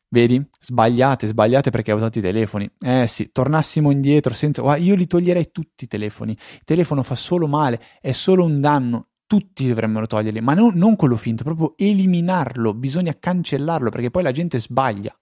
[0.08, 0.42] Vedi?
[0.58, 2.66] Sbagliate, sbagliate perché hai usato i telefoni.
[2.80, 4.62] Eh sì, tornassimo indietro senza...
[4.62, 6.32] Guarda, io li toglierei tutti i telefoni.
[6.32, 9.08] Il telefono fa solo male, è solo un danno.
[9.26, 12.72] Tutti dovremmo toglierli, ma no, non quello finto, proprio eliminarlo.
[12.72, 15.14] Bisogna cancellarlo perché poi la gente sbaglia.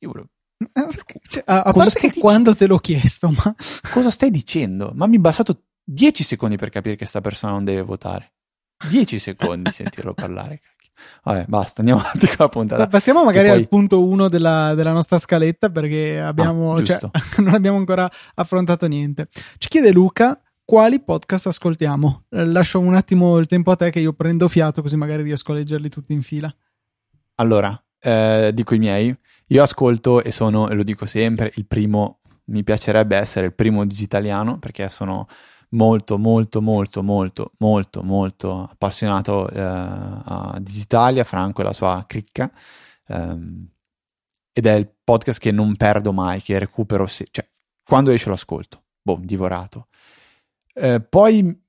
[0.00, 0.30] Io volevo...
[0.58, 3.54] Eh, cioè, a, a parte che quando te l'ho chiesto, ma...
[3.92, 4.92] Cosa stai dicendo?
[4.94, 8.32] Ma mi è bastato 10 secondi per capire che sta persona non deve votare.
[8.88, 10.60] 10 secondi sentirlo parlare.
[11.22, 12.86] Vabbè, basta, andiamo avanti con la puntata.
[12.86, 13.56] Passiamo magari poi...
[13.58, 16.98] al punto 1 della, della, nostra scaletta perché abbiamo, ah, cioè,
[17.38, 19.28] non abbiamo ancora affrontato niente.
[19.58, 22.24] Ci chiede Luca quali podcast ascoltiamo.
[22.30, 25.52] Eh, lascio un attimo il tempo a te che io prendo fiato così magari riesco
[25.52, 26.54] a leggerli tutti in fila.
[27.36, 29.14] Allora, eh, dico i miei.
[29.48, 33.84] Io ascolto e sono, e lo dico sempre, il primo, mi piacerebbe essere il primo
[33.84, 35.26] digitaliano perché sono
[35.70, 42.50] molto, molto, molto, molto, molto, molto appassionato eh, a Digitalia, Franco e la sua cricca.
[43.06, 43.68] Um,
[44.52, 47.46] ed è il podcast che non perdo mai, che recupero, se- cioè
[47.84, 49.88] quando esce lo ascolto, boh, divorato.
[50.72, 51.60] Eh, poi,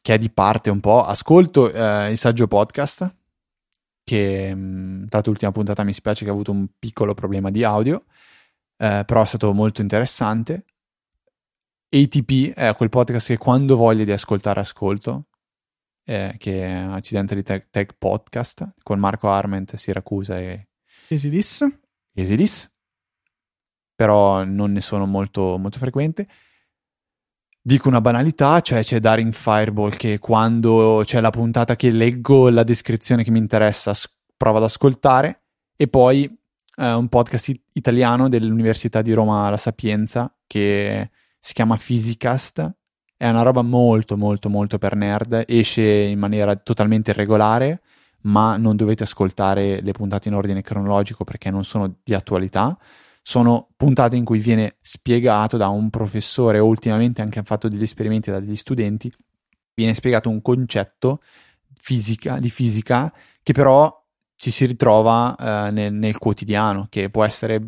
[0.00, 3.14] che è di parte un po', ascolto eh, il saggio podcast,
[4.10, 8.06] che dato l'ultima puntata mi spiace che ha avuto un piccolo problema di audio,
[8.76, 10.64] eh, però è stato molto interessante.
[11.88, 15.28] ATP è quel podcast che quando voglio di ascoltare ascolto,
[16.04, 20.70] eh, che è Accidentally Tech, Tech Podcast con Marco Arment, Siracusa e
[21.06, 21.64] Esilis.
[22.12, 22.68] Esilis,
[23.94, 26.26] però non ne sono molto, molto frequente.
[27.62, 32.62] Dico una banalità, cioè c'è Daring Fireball che quando c'è la puntata che leggo la
[32.62, 33.92] descrizione che mi interessa
[34.34, 35.42] provo ad ascoltare.
[35.76, 36.24] E poi
[36.76, 42.74] eh, un podcast italiano dell'Università di Roma La Sapienza che si chiama Physicast,
[43.16, 47.82] è una roba molto molto molto per nerd, esce in maniera totalmente irregolare,
[48.22, 52.76] ma non dovete ascoltare le puntate in ordine cronologico perché non sono di attualità.
[53.22, 57.82] Sono puntate in cui viene spiegato da un professore o ultimamente anche hanno fatto degli
[57.82, 59.12] esperimenti da degli studenti,
[59.74, 61.22] viene spiegato un concetto
[61.74, 63.96] fisica, di fisica che però
[64.36, 67.66] ci si ritrova eh, nel, nel quotidiano, che può essere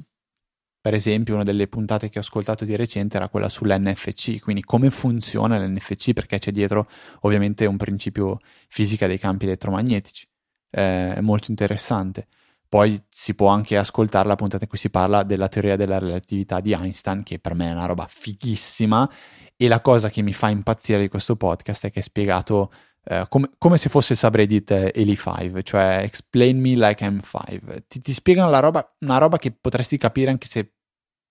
[0.83, 4.91] per esempio, una delle puntate che ho ascoltato di recente era quella sull'NFC, quindi come
[4.91, 6.88] funziona l'NFC, perché c'è dietro
[7.21, 10.27] ovviamente un principio fisica dei campi elettromagnetici.
[10.71, 12.27] Eh, molto interessante.
[12.72, 16.58] Poi si può anche ascoltare la puntata in cui si parla della teoria della relatività
[16.61, 19.11] di Einstein, che per me è una roba fighissima.
[19.58, 22.72] E la cosa che mi fa impazzire di questo podcast è che è spiegato
[23.04, 27.87] Uh, come, come, se fosse il subreddit eh, Eli5, cioè explain me like I'm 5.
[27.88, 30.74] Ti, ti spiegano la roba, una roba che potresti capire anche se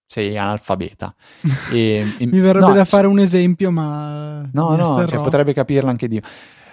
[0.05, 1.15] sei analfabeta.
[1.71, 4.41] E, e, Mi verrebbe no, da fare un esempio, ma...
[4.51, 6.21] No, no, cioè, potrebbe capirla anche Dio.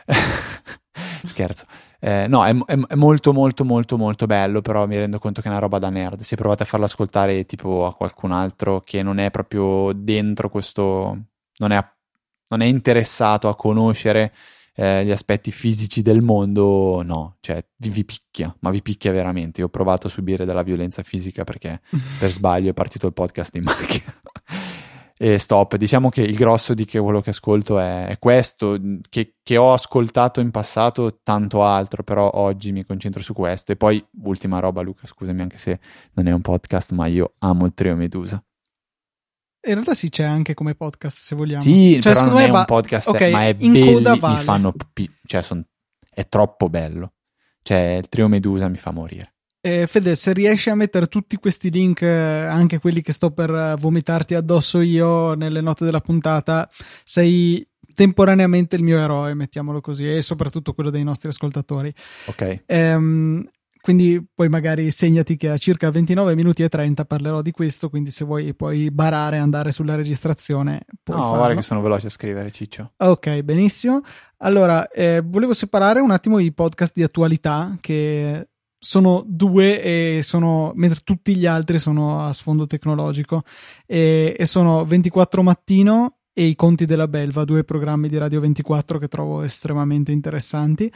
[1.24, 1.64] Scherzo.
[2.00, 5.48] Eh, no, è, è, è, molto molto molto molto bello, però mi rendo conto che
[5.48, 6.20] è una roba da nerd.
[6.20, 11.18] Se provate a farlo ascoltare tipo a qualcun altro che non è proprio dentro questo...
[11.58, 11.84] non è,
[12.48, 14.32] non è interessato a conoscere
[14.80, 19.60] eh, gli aspetti fisici del mondo, no, cioè vi, vi, picchia, ma vi picchia veramente.
[19.60, 21.80] Io ho provato a subire della violenza fisica perché
[22.18, 24.14] per sbaglio è partito il podcast in macchina.
[25.20, 28.78] E stop, diciamo che il grosso di che quello che ascolto è, è questo,
[29.08, 33.72] che, che, ho ascoltato in passato, tanto altro, però oggi mi concentro su questo.
[33.72, 35.80] E poi, ultima roba, Luca, scusami anche se
[36.12, 38.40] non è un podcast, ma io amo il trio Medusa.
[39.66, 41.62] In realtà sì, c'è anche come podcast se vogliamo.
[41.62, 42.60] Sì, cioè, però non è va...
[42.60, 44.36] un podcast, okay, ma è bello, vale.
[44.36, 45.10] mi fanno pi...
[45.26, 45.64] cioè son...
[46.08, 47.14] è troppo bello.
[47.60, 49.34] Cioè, il trio Medusa mi fa morire.
[49.60, 53.76] Eh, Fede, se riesci a mettere tutti questi link, eh, anche quelli che sto per
[53.78, 56.68] vomitarti addosso io nelle note della puntata,
[57.02, 61.92] sei temporaneamente il mio eroe, mettiamolo così, e soprattutto quello dei nostri ascoltatori.
[62.26, 62.62] Ok.
[62.66, 63.44] Ehm,
[63.80, 68.10] quindi poi magari segnati che a circa 29 minuti e 30 parlerò di questo, quindi
[68.10, 70.82] se vuoi puoi barare e andare sulla registrazione.
[71.02, 71.38] Puoi no, farlo.
[71.38, 72.92] guarda che sono veloce a scrivere, Ciccio.
[72.98, 74.02] Ok, benissimo.
[74.38, 80.72] Allora, eh, volevo separare un attimo i podcast di attualità che sono due e sono
[80.76, 83.42] mentre tutti gli altri sono a sfondo tecnologico
[83.86, 88.98] e, e sono 24 mattino e i conti della Belva, due programmi di Radio 24
[88.98, 90.92] che trovo estremamente interessanti.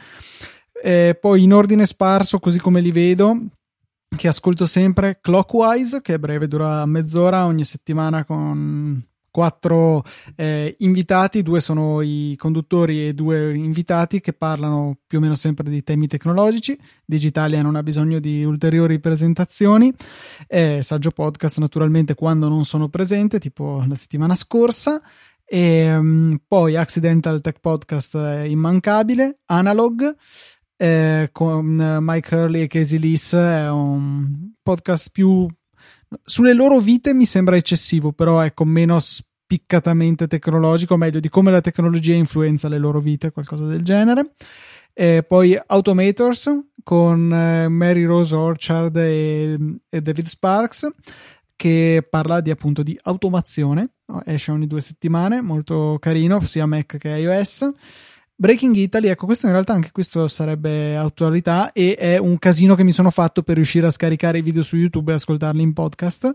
[0.81, 3.37] E poi in ordine sparso, così come li vedo,
[4.15, 11.41] che ascolto sempre Clockwise, che è breve, dura mezz'ora ogni settimana con quattro eh, invitati,
[11.41, 16.05] due sono i conduttori e due invitati che parlano più o meno sempre di temi
[16.05, 16.77] tecnologici.
[17.03, 19.91] Digitalia non ha bisogno di ulteriori presentazioni.
[20.47, 25.01] Eh, saggio podcast naturalmente quando non sono presente, tipo la settimana scorsa.
[25.43, 28.13] E um, poi Accidental Tech Podcast
[28.45, 30.15] immancabile, Analog
[30.77, 35.47] eh, con Mike Hurley e Casey Lees è un podcast più
[36.23, 41.61] sulle loro vite mi sembra eccessivo, però ecco meno spiccatamente tecnologico, meglio di come la
[41.61, 44.33] tecnologia influenza le loro vite, qualcosa del genere.
[44.93, 46.51] E poi Automators
[46.83, 49.57] con eh, Mary Rose Orchard e,
[49.89, 50.87] e, David Sparks
[51.55, 53.91] che parla di appunto di automazione,
[54.25, 57.71] esce ogni due settimane, molto carino sia Mac che iOS.
[58.35, 62.83] Breaking Italy, ecco, questo in realtà anche questo sarebbe attualità e è un casino che
[62.83, 66.31] mi sono fatto per riuscire a scaricare i video su YouTube e ascoltarli in podcast.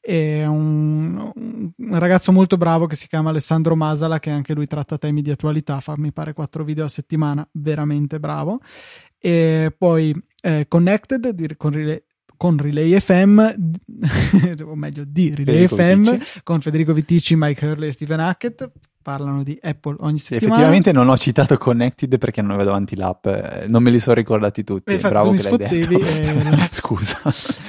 [0.00, 4.96] È un, un ragazzo molto bravo che si chiama Alessandro Masala, che anche lui tratta
[4.96, 8.60] temi di attualità, fa mi pare quattro video a settimana, veramente bravo.
[9.18, 12.00] E poi eh, Connected con,
[12.38, 13.38] con Relay FM,
[14.64, 16.40] o meglio di Relay Federico FM, Viticci.
[16.42, 18.70] con Federico Viticci, Mike Hurley e Stephen Hackett
[19.04, 20.40] parlano di Apple ogni settimana.
[20.40, 24.00] Sì, effettivamente non ho citato Connected perché non avevo davanti l'app, eh, non me li
[24.00, 24.94] sono ricordati tutti.
[24.94, 25.98] Eh, Bravo mi detto.
[26.00, 26.68] E...
[26.72, 27.20] Scusa.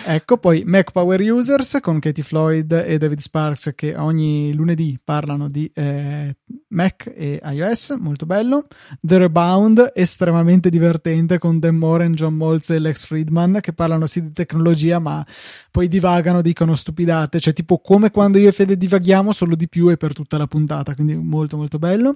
[0.05, 5.49] ecco, poi Mac Power Users con Katie Floyd e David Sparks che ogni lunedì parlano
[5.49, 6.37] di eh,
[6.69, 8.67] Mac e iOS, molto bello.
[8.99, 14.21] The Rebound, estremamente divertente con Dan Moore, John Moltz e Lex Friedman che parlano sì
[14.21, 15.25] di tecnologia ma
[15.71, 19.89] poi divagano, dicono stupidate, cioè tipo come quando io e Fede divaghiamo solo di più
[19.89, 22.15] e per tutta la puntata, quindi molto molto bello.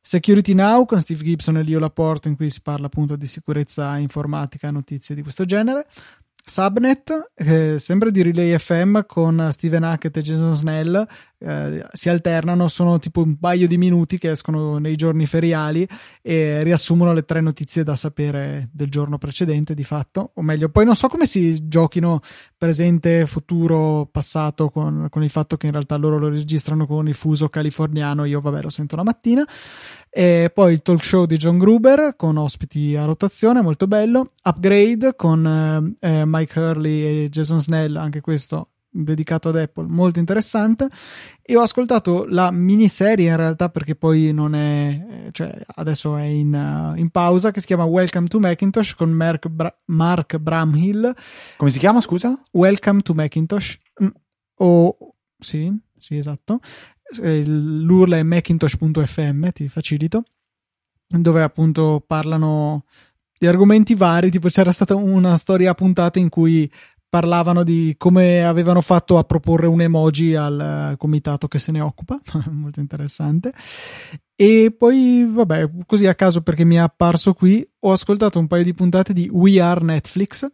[0.00, 3.96] Security Now con Steve Gibson e Leo Laporte in cui si parla appunto di sicurezza
[3.96, 5.86] informatica notizie di questo genere.
[6.46, 11.06] Subnet, eh, sempre di Relay FM con Steven Hackett e Jason Snell,
[11.44, 15.86] eh, si alternano, sono tipo un paio di minuti che escono nei giorni feriali
[16.22, 20.84] e riassumono le tre notizie da sapere del giorno precedente di fatto, o meglio, poi
[20.84, 22.20] non so come si giochino
[22.56, 27.14] presente, futuro, passato con, con il fatto che in realtà loro lo registrano con il
[27.14, 29.46] fuso californiano, io vabbè lo sento la mattina.
[30.08, 34.30] E poi il talk show di John Gruber con ospiti a rotazione, molto bello.
[34.44, 40.20] Upgrade con eh, eh Mike Hurley e Jason Snell, anche questo dedicato ad Apple, molto
[40.20, 40.88] interessante.
[41.42, 46.54] E ho ascoltato la miniserie in realtà perché poi non è, cioè adesso è in,
[46.54, 51.12] uh, in pausa, che si chiama Welcome to Macintosh con Mark, Bra- Mark Bramhill.
[51.56, 52.38] Come si chiama, scusa?
[52.52, 53.78] Welcome to Macintosh.
[54.02, 54.08] Mm,
[54.58, 54.96] o
[55.38, 56.60] sì, sì, esatto.
[57.16, 60.22] L'URL è macintosh.fm, ti facilito,
[61.06, 62.84] dove appunto parlano
[63.38, 66.70] di argomenti vari, tipo c'era stata una storia a puntate in cui
[67.14, 72.18] parlavano di come avevano fatto a proporre un emoji al comitato che se ne occupa,
[72.50, 73.52] molto interessante.
[74.34, 78.64] E poi, vabbè, così a caso perché mi è apparso qui, ho ascoltato un paio
[78.64, 80.44] di puntate di We Are Netflix,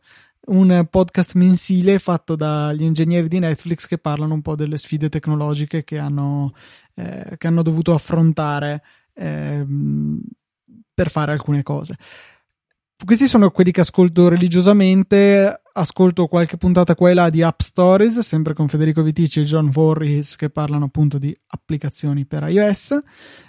[0.49, 5.83] un podcast mensile fatto dagli ingegneri di Netflix che parlano un po' delle sfide tecnologiche
[5.83, 6.53] che hanno,
[6.95, 8.83] eh, che hanno dovuto affrontare
[9.15, 9.65] eh,
[10.93, 11.97] per fare alcune cose.
[13.03, 15.63] Questi sono quelli che ascolto religiosamente.
[15.73, 19.71] Ascolto qualche puntata qua e là di App Stories, sempre con Federico Vitici e John
[19.71, 22.99] Voorhees, che parlano appunto di applicazioni per iOS.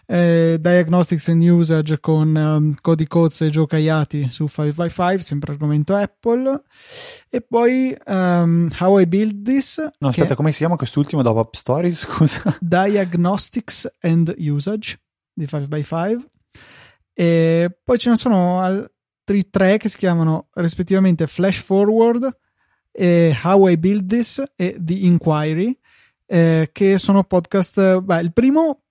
[0.06, 5.96] Eh, Diagnostics and Usage con um, Cody Coates e Joe Caiati su 5x5, sempre argomento
[5.96, 6.62] Apple.
[7.30, 9.86] E poi um, How I Build This.
[10.00, 12.00] No, aspetta, come si chiama quest'ultimo dopo App Stories?
[12.08, 12.58] Scusa.
[12.62, 14.98] Diagnostics and Usage
[15.34, 16.20] di 5x5.
[17.14, 18.62] E poi ce ne sono.
[18.62, 18.90] Al-
[19.22, 22.28] altri tre che si chiamano rispettivamente Flash Forward,
[22.92, 25.78] eh, How I Build This e The Inquiry,
[26.26, 28.02] eh, che sono podcast.
[28.02, 28.82] Beh, il primo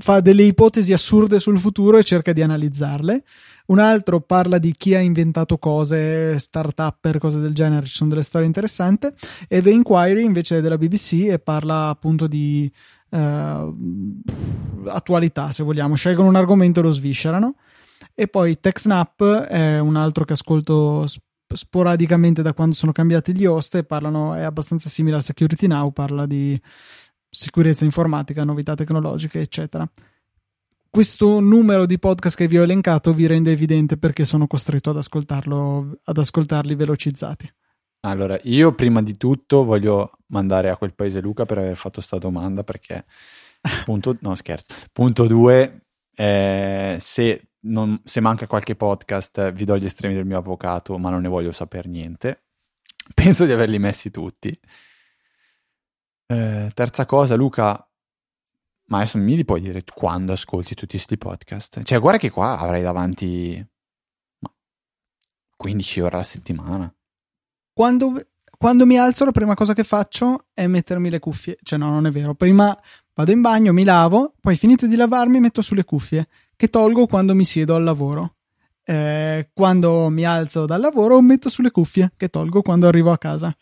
[0.00, 3.24] fa delle ipotesi assurde sul futuro e cerca di analizzarle.
[3.66, 8.22] Un altro parla di chi ha inventato cose, start-up, cose del genere, ci sono delle
[8.22, 9.08] storie interessanti.
[9.48, 12.70] E The Inquiry invece è della BBC e parla appunto di
[13.10, 13.18] uh,
[14.86, 15.96] attualità, se vogliamo.
[15.96, 17.56] Scelgono un argomento e lo sviscerano.
[18.14, 21.06] E poi TechSnap è un altro che ascolto
[21.54, 25.90] sporadicamente da quando sono cambiati gli host e parlano, è abbastanza simile a Security Now,
[25.92, 26.60] parla di
[27.30, 29.88] sicurezza informatica, novità tecnologiche, eccetera.
[30.90, 34.96] Questo numero di podcast che vi ho elencato vi rende evidente perché sono costretto ad,
[34.96, 37.52] ascoltarlo, ad ascoltarli velocizzati.
[38.00, 42.18] Allora, io prima di tutto voglio mandare a quel paese Luca per aver fatto questa
[42.18, 43.04] domanda perché
[43.84, 49.84] punto, no scherzo, punto due, eh, se, non, se manca qualche podcast vi do gli
[49.84, 52.44] estremi del mio avvocato ma non ne voglio sapere niente,
[53.14, 54.58] penso di averli messi tutti.
[56.30, 57.88] Eh, terza cosa, Luca,
[58.88, 61.82] ma adesso mi puoi dire quando ascolti tutti questi podcast?
[61.82, 63.66] Cioè, guarda che qua avrai davanti
[65.56, 66.94] 15 ore alla settimana.
[67.72, 71.56] Quando, quando, mi alzo, la prima cosa che faccio è mettermi le cuffie.
[71.62, 72.34] Cioè, no, non è vero.
[72.34, 72.78] Prima
[73.14, 76.28] vado in bagno, mi lavo, poi finito di lavarmi, metto sulle cuffie
[76.58, 78.34] che tolgo quando mi siedo al lavoro.
[78.82, 83.56] Eh, quando mi alzo dal lavoro, metto sulle cuffie che tolgo quando arrivo a casa.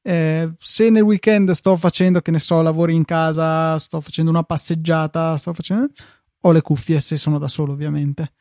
[0.00, 4.42] Eh, se nel weekend sto facendo, che ne so, lavori in casa, sto facendo una
[4.42, 5.92] passeggiata, sto facendo.
[6.40, 8.32] ho le cuffie se sono da solo, ovviamente.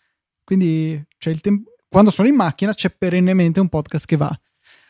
[0.46, 1.74] Quindi il tempo.
[1.90, 4.40] Quando sono in macchina c'è perennemente un podcast che va.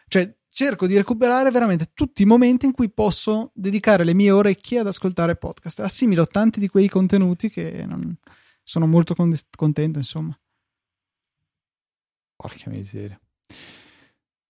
[0.07, 4.79] Cioè, cerco di recuperare veramente tutti i momenti in cui posso dedicare le mie orecchie
[4.79, 5.79] ad ascoltare podcast.
[5.79, 8.15] Assimilo tanti di quei contenuti che non...
[8.69, 10.39] sono molto con- contento, insomma.
[12.35, 13.19] Porca miseria.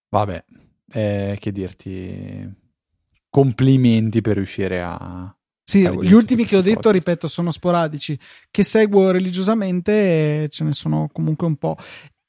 [0.09, 0.43] Vabbè,
[0.91, 2.53] eh, che dirti,
[3.29, 5.33] complimenti per riuscire a...
[5.63, 6.95] Sì, gli ultimi che ho detto, podcast.
[6.95, 8.19] ripeto, sono sporadici.
[8.51, 11.77] Che seguo religiosamente ce ne sono comunque un po'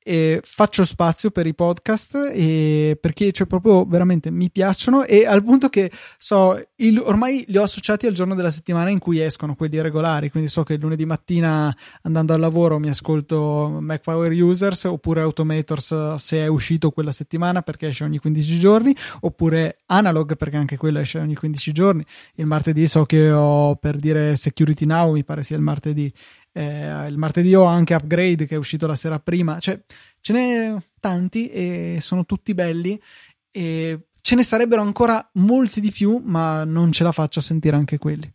[0.03, 5.43] e faccio spazio per i podcast e perché cioè, proprio veramente mi piacciono e al
[5.43, 9.55] punto che so il, ormai li ho associati al giorno della settimana in cui escono
[9.55, 14.85] quelli regolari quindi so che lunedì mattina andando al lavoro mi ascolto Mac Power Users
[14.85, 20.57] oppure Automators se è uscito quella settimana perché esce ogni 15 giorni oppure Analog perché
[20.57, 22.05] anche quello esce ogni 15 giorni.
[22.35, 26.13] Il martedì so che ho per dire Security Now mi pare sia il martedì
[26.53, 29.81] eh, il martedì ho anche Upgrade che è uscito la sera prima, cioè
[30.21, 33.01] ce n'è tanti e sono tutti belli
[33.51, 37.77] e ce ne sarebbero ancora molti di più, ma non ce la faccio a sentire
[37.77, 38.33] anche quelli.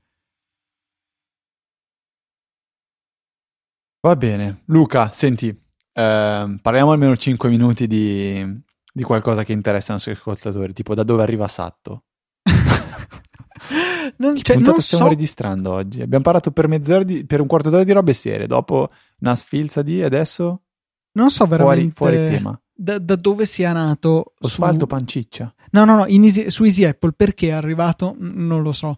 [4.01, 8.45] Va bene, Luca, senti, eh, parliamo almeno 5 minuti di,
[8.93, 12.03] di qualcosa che interessa ai nostri ascoltatori, tipo da dove arriva Satto.
[14.17, 15.09] non, cioè, non stiamo so...
[15.09, 16.01] registrando oggi?
[16.01, 18.89] Abbiamo parlato per mezz'ora di, per un quarto d'ora di robe serie, dopo
[19.19, 20.61] una sfilza di adesso
[21.13, 22.59] non so veramente fuori, fuori tema.
[22.77, 24.87] Da, da, dove sia nato Osvaldo su...
[24.87, 25.53] Panciccia.
[25.71, 28.97] No, no, no, Easy, su Easy Apple perché è arrivato non lo so.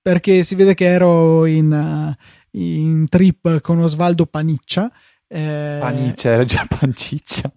[0.00, 4.92] Perché si vede che ero in, uh, in trip con Osvaldo Paniccia.
[5.26, 7.50] Eh, Paniccia, era già Panciccia.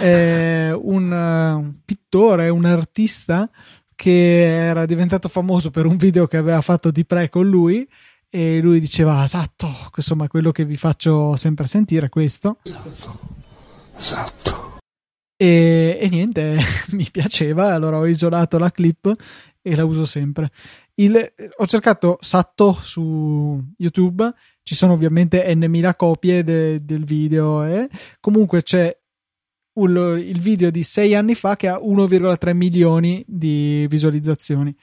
[0.00, 3.50] Eh, un, un pittore, un artista
[4.02, 7.88] che era diventato famoso per un video che aveva fatto di pre con lui
[8.28, 12.56] e lui diceva esatto, insomma quello che vi faccio sempre sentire è questo.
[12.64, 13.18] Esatto,
[13.96, 14.78] esatto.
[15.36, 16.58] E, e niente,
[16.98, 19.08] mi piaceva, allora ho isolato la clip
[19.62, 20.50] e la uso sempre.
[20.94, 24.34] Il, ho cercato Satto su YouTube,
[24.64, 27.88] ci sono ovviamente n copie de, del video e
[28.18, 28.98] comunque c'è
[29.74, 34.74] il video di sei anni fa che ha 1,3 milioni di visualizzazioni.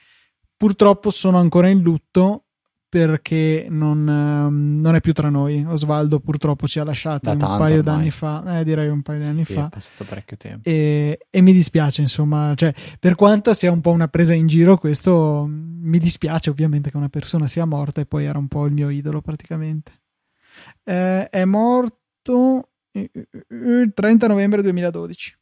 [0.56, 2.44] Purtroppo sono ancora in lutto
[2.90, 5.64] perché non, um, non è più tra noi.
[5.64, 9.44] Osvaldo purtroppo ci ha lasciati un paio d'anni fa, eh, direi un paio di anni
[9.44, 9.66] sì, fa.
[9.66, 10.68] È passato parecchio tempo.
[10.68, 14.76] E, e, mi dispiace, insomma, cioè, per quanto sia un po' una presa in giro,
[14.76, 18.72] questo mi dispiace ovviamente che una persona sia morta e poi era un po' il
[18.72, 19.92] mio idolo praticamente.
[20.82, 25.36] Eh, è morto 30 novembre 2012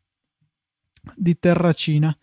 [1.17, 2.15] di Terracina.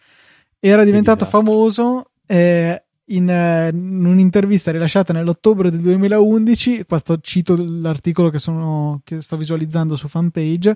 [0.60, 6.86] Era diventato famoso eh, in, eh, in, un'intervista rilasciata nell'ottobre del 2011.
[6.86, 10.76] Qua sto, cito l'articolo che, sono, che sto visualizzando su fanpage.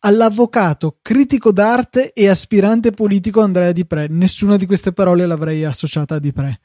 [0.00, 4.08] All'avvocato, critico d'arte e aspirante politico Andrea Di Pre.
[4.08, 6.60] Nessuna di queste parole l'avrei associata a Di Pre.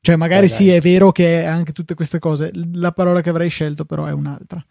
[0.00, 2.50] Cioè, magari eh, sì, è vero che anche tutte queste cose.
[2.72, 4.64] La parola che avrei scelto, però, è un'altra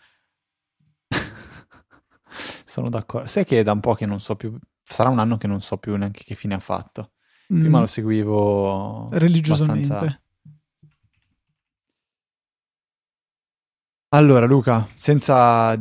[2.65, 3.27] sono d'accordo.
[3.27, 5.61] Sai che è da un po' che non so più, sarà un anno che non
[5.61, 7.11] so più neanche che fine ha fatto.
[7.47, 7.81] Prima mm.
[7.81, 9.93] lo seguivo religiosamente.
[9.93, 10.21] Abbastanza...
[14.09, 15.79] Allora, Luca, senza.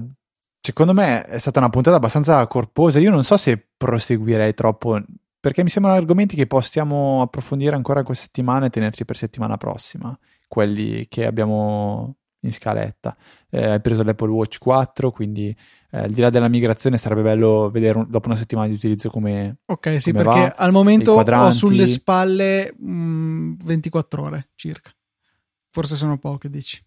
[0.60, 2.98] Secondo me è stata una puntata abbastanza corposa.
[2.98, 5.00] Io non so se proseguirei troppo,
[5.38, 10.16] perché mi sembrano argomenti che possiamo approfondire ancora questa settimana e tenerci per settimana prossima.
[10.48, 13.16] Quelli che abbiamo in scaletta.
[13.50, 15.56] Eh, hai preso l'Apple Watch 4, quindi
[15.90, 19.10] eh, al di là della migrazione sarebbe bello vedere un, dopo una settimana di utilizzo
[19.10, 24.48] come Ok, sì, come perché va, al momento ho sulle spalle mh, mm, 24 ore
[24.54, 24.90] circa.
[25.70, 26.82] Forse sono poche, dici.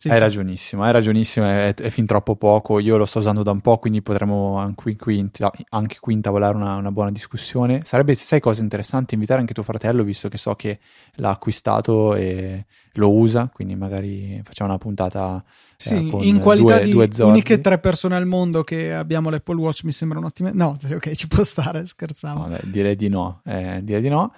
[0.00, 0.20] Sì, hai sì.
[0.20, 3.78] ragionissimo, hai ragionissimo, è, è, fin troppo poco, io lo sto usando da un po',
[3.78, 5.28] quindi potremmo anche qui,
[5.70, 7.82] anche qui intavolare una, una, buona discussione.
[7.84, 10.78] Sarebbe, sai cosa interessante, invitare anche tuo fratello, visto che so che
[11.16, 16.78] l'ha acquistato e lo usa, quindi magari facciamo una puntata eh, sì, eh, in qualità
[16.78, 20.52] due, di due uniche tre persone al mondo che abbiamo l'Apple Watch mi sembra un'ottima...
[20.52, 22.46] No, ok, ci può stare, scherzavo.
[22.46, 24.32] No, direi di no, eh, direi di no.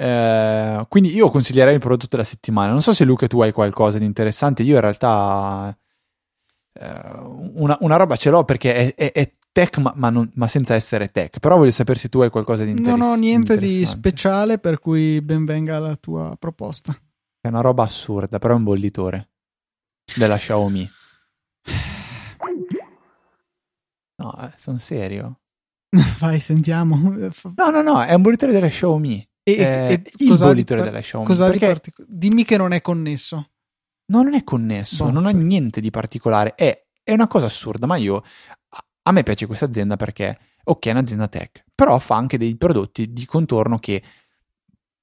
[0.00, 2.70] Eh, quindi io consiglierei il prodotto della settimana.
[2.70, 4.62] Non so se Luca tu hai qualcosa di interessante.
[4.62, 5.76] Io in realtà
[6.72, 7.00] eh,
[7.54, 10.74] una, una, roba ce l'ho perché è, è, è tech, ma, ma, non, ma, senza
[10.74, 11.40] essere tech.
[11.40, 13.04] Però voglio sapere se tu hai qualcosa di interessante.
[13.04, 16.96] Non ho niente di speciale, per cui benvenga la tua proposta.
[17.40, 19.30] È una roba assurda, però è un bollitore
[20.14, 20.88] della Xiaomi.
[24.20, 25.38] No, eh, sono serio.
[26.20, 26.96] Vai, sentiamo.
[26.96, 29.27] No, no, no, è un bollitore della Xiaomi.
[29.48, 31.26] E, eh, e il bollitore della Xiaomi.
[31.26, 31.66] Cosa perché...
[31.66, 33.50] partic- Dimmi che non è connesso.
[34.06, 36.54] No, non è connesso, boh, non ha niente di particolare.
[36.54, 38.22] È, è, una cosa assurda, ma io...
[39.02, 43.12] A me piace questa azienda perché, ok, è un'azienda tech, però fa anche dei prodotti
[43.12, 44.02] di contorno che...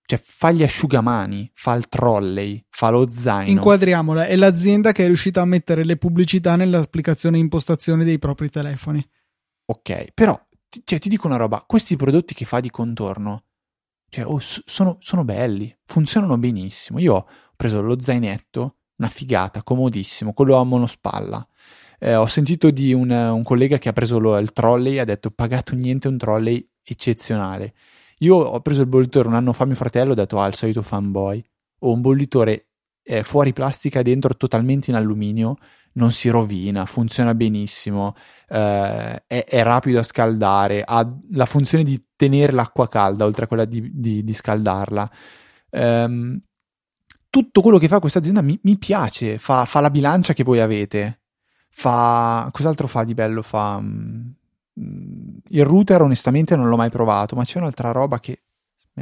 [0.07, 3.49] Cioè, fa gli asciugamani, fa il trolley, fa lo zaino.
[3.49, 9.03] Inquadriamola, è l'azienda che è riuscita a mettere le pubblicità nell'applicazione impostazione dei propri telefoni.
[9.65, 10.39] Ok, però,
[10.83, 13.44] cioè, ti dico una roba, questi prodotti che fa di contorno
[14.15, 16.99] cioè, oh, sono, sono belli, funzionano benissimo.
[16.99, 21.45] Io ho preso lo zainetto, una figata, comodissimo, quello a monospalla.
[21.99, 25.03] Eh, ho sentito di un, un, collega che ha preso lo, il trolley e ha
[25.03, 27.73] detto pagato niente, un trolley eccezionale.
[28.19, 30.81] Io ho preso il bollitore un anno fa, mio fratello, ho detto ah, il solito
[30.81, 31.43] fanboy.
[31.79, 32.67] Ho un bollitore
[33.03, 35.57] eh, fuori plastica dentro totalmente in alluminio
[35.95, 38.15] non si rovina, funziona benissimo,
[38.49, 43.47] eh, è, è, rapido a scaldare, ha la funzione di tenere l'acqua calda oltre a
[43.47, 45.09] quella di, di, di scaldarla.
[45.71, 46.41] Um,
[47.29, 50.59] tutto quello che fa questa azienda mi, mi piace, fa, fa, la bilancia che voi
[50.59, 51.21] avete,
[51.69, 52.49] fa...
[52.51, 53.41] cos'altro fa di bello?
[53.41, 53.75] Fa...
[53.75, 54.33] Um,
[54.73, 58.39] il router onestamente non l'ho mai provato, ma c'è un'altra roba che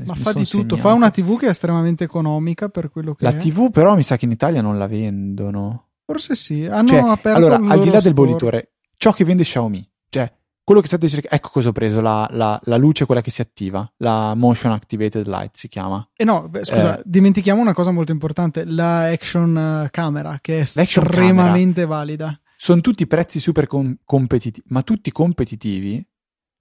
[0.06, 0.76] ma fa di tutto, segnato.
[0.78, 3.38] fa una TV che è estremamente economica per quello che la è.
[3.38, 5.93] TV però mi sa che in Italia non la vendono.
[6.06, 9.90] Forse sì, hanno cioè, aperto Allora, al di là del bollitore, ciò che vende Xiaomi,
[10.10, 10.32] cioè
[10.64, 13.42] quello che state cercando, ecco cosa ho preso, la, la, la, luce, quella che si
[13.42, 16.08] attiva, la Motion Activated Light si chiama.
[16.16, 20.40] E eh no, beh, scusa, eh, dimentichiamo una cosa molto importante, la Action eh, Camera,
[20.42, 21.98] che è estremamente camera.
[21.98, 22.42] valida.
[22.56, 26.06] Sono tutti prezzi super com- competitivi, ma tutti competitivi.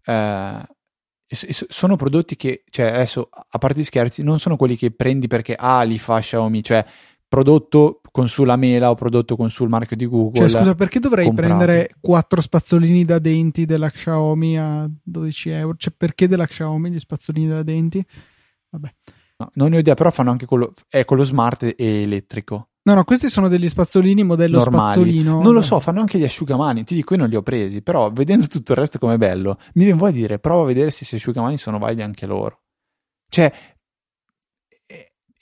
[0.05, 0.67] Eh,
[1.31, 5.55] sono prodotti che, cioè adesso, a parte gli scherzi, non sono quelli che prendi perché,
[5.55, 6.85] ah, li fa Xiaomi, cioè
[7.33, 10.47] prodotto con sulla mela o prodotto con sul marchio di Google.
[10.47, 11.57] Cioè, scusa, perché dovrei comprato.
[11.57, 15.75] prendere quattro spazzolini da denti della Xiaomi a 12 euro?
[15.79, 18.05] Cioè, perché della Xiaomi gli spazzolini da denti?
[18.69, 18.95] Vabbè.
[19.39, 22.69] No, non ne ho idea, però fanno anche quello, è quello smart e elettrico.
[22.83, 24.91] No, no, questi sono degli spazzolini modello Normali.
[24.91, 25.41] spazzolino.
[25.41, 26.85] Non lo so, fanno anche gli asciugamani.
[26.85, 29.85] Ti dico, io non li ho presi, però vedendo tutto il resto com'è bello, mi
[29.85, 32.61] viene voglia di dire, prova a vedere se questi asciugamani sono validi anche loro.
[33.33, 33.51] Cioè,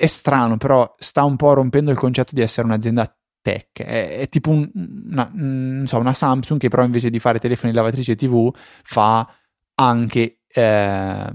[0.00, 3.82] è strano, però sta un po' rompendo il concetto di essere un'azienda tech.
[3.82, 7.74] È, è tipo un, una, un, so, una, Samsung che però invece di fare telefoni,
[7.74, 8.50] lavatrici e TV
[8.82, 9.30] fa
[9.74, 11.26] anche eh,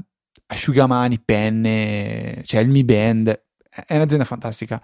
[0.47, 3.39] asciugamani, penne, cioè il Mi Band.
[3.69, 4.81] È un'azienda fantastica.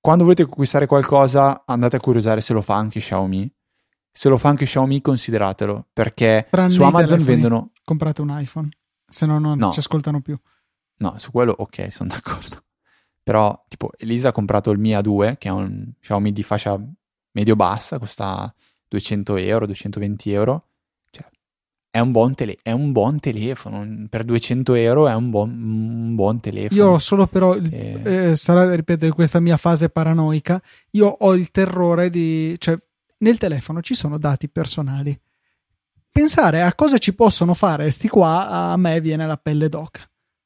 [0.00, 3.54] Quando volete acquistare qualcosa, andate a curiosare se lo fa anche Xiaomi.
[4.10, 7.70] Se lo fa anche Xiaomi, consideratelo perché Tranne su Amazon vendono.
[7.84, 8.68] Comprate un iPhone,
[9.08, 9.70] se no non no.
[9.70, 10.36] ci ascoltano più.
[10.96, 12.64] No, su quello ok, sono d'accordo.
[13.22, 16.78] Però, tipo, Elisa ha comprato il Mia 2, che è un Xiaomi di fascia
[17.32, 18.52] medio-bassa, costa
[18.88, 20.68] 200 euro, 220 euro.
[21.10, 21.26] Cioè,
[21.90, 24.06] è un buon, tele- è un buon telefono.
[24.08, 26.80] Per 200 euro è un buon, un buon telefono.
[26.80, 28.00] Io solo però, e...
[28.02, 30.60] eh, sarà, ripeto, in questa mia fase paranoica,
[30.92, 32.56] io ho il terrore di...
[32.58, 32.76] Cioè,
[33.18, 35.18] nel telefono ci sono dati personali.
[36.12, 40.00] Pensare a cosa ci possono fare sti qua, a me viene la pelle d'oca.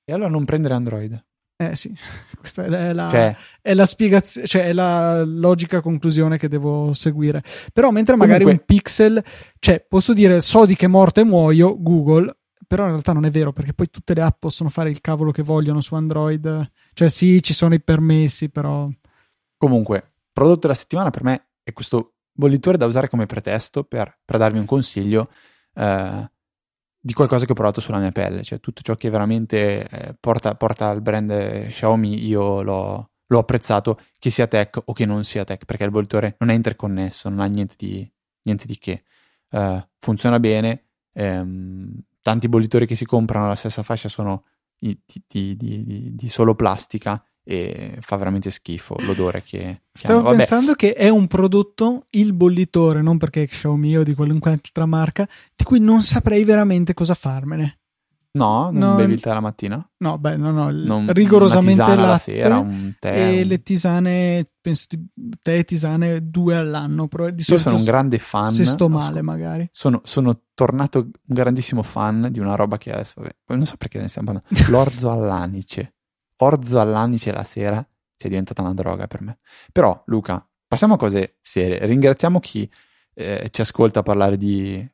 [0.04, 1.24] E allora non prendere Android.
[1.56, 1.94] Eh sì,
[2.38, 7.42] questa è la, cioè, è la spiegazione, cioè è la logica conclusione che devo seguire.
[7.72, 8.64] Però mentre magari comunque...
[8.68, 9.24] un pixel,
[9.58, 12.36] cioè posso dire so di che morte muoio, Google,
[12.66, 15.30] però in realtà non è vero perché poi tutte le app possono fare il cavolo
[15.30, 16.70] che vogliono su Android.
[16.92, 18.88] Cioè sì, ci sono i permessi, però...
[19.56, 24.38] Comunque, prodotto della settimana per me è questo bollitore da usare come pretesto per, per
[24.38, 25.30] darvi un consiglio.
[25.72, 26.30] Eh,
[27.06, 30.54] di qualcosa che ho provato sulla mia pelle, cioè tutto ciò che veramente eh, porta,
[30.54, 35.44] porta al brand Xiaomi io l'ho, l'ho apprezzato che sia tech o che non sia
[35.44, 38.10] tech, perché il bollitore non è interconnesso, non ha niente di,
[38.44, 39.02] niente di che.
[39.50, 41.92] Uh, funziona bene, ehm,
[42.22, 44.44] tanti bollitori che si comprano la stessa fascia sono
[44.78, 50.74] di, di, di, di solo plastica e fa veramente schifo l'odore che stavo che pensando
[50.74, 55.28] che è un prodotto il bollitore non perché è Xiaomi o di qualunque altra marca
[55.54, 57.80] di cui non saprei veramente cosa farmene
[58.36, 59.90] No, non no, bevi il tè la mattina?
[59.98, 63.46] No, beh, no, no, non, rigorosamente latte la sera, un tè, e un...
[63.46, 65.08] le tisane, penso di
[65.40, 67.06] tè e tisane due all'anno.
[67.06, 68.48] Però di Io sono un grande fan.
[68.48, 69.68] Se sto male, magari.
[69.70, 74.08] Sono, sono, tornato un grandissimo fan di una roba che adesso, non so perché ne
[74.08, 75.93] stiamo parlando, l'orzo all'anice.
[76.44, 79.38] Orzo all'anice la sera, cioè è diventata una droga per me.
[79.72, 81.84] Però, Luca, passiamo a cose serie.
[81.86, 82.70] Ringraziamo chi
[83.14, 84.86] eh, ci ascolta parlare di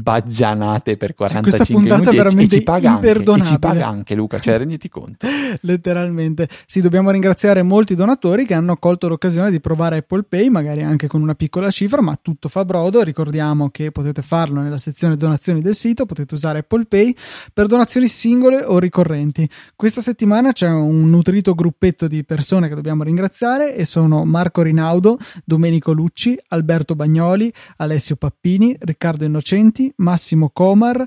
[0.00, 4.58] baggianate per 45 sì, minuti e, e, ci paga anche, ci paga anche Luca, cioè
[4.58, 5.26] renditi conto.
[5.62, 6.48] Letteralmente.
[6.66, 11.06] Sì, dobbiamo ringraziare molti donatori che hanno colto l'occasione di provare Apple Pay, magari anche
[11.06, 13.02] con una piccola cifra, ma tutto fa brodo.
[13.02, 17.14] Ricordiamo che potete farlo nella sezione donazioni del sito, potete usare Apple Pay
[17.52, 19.48] per donazioni singole o ricorrenti.
[19.76, 25.18] Questa settimana c'è un nutrito gruppetto di persone che dobbiamo ringraziare e sono Marco Rinaudo,
[25.44, 31.04] Domenico Lucci, Alberto Bagnoli, Alessio Pappini, Riccardo Innocenti, Massimo Comar,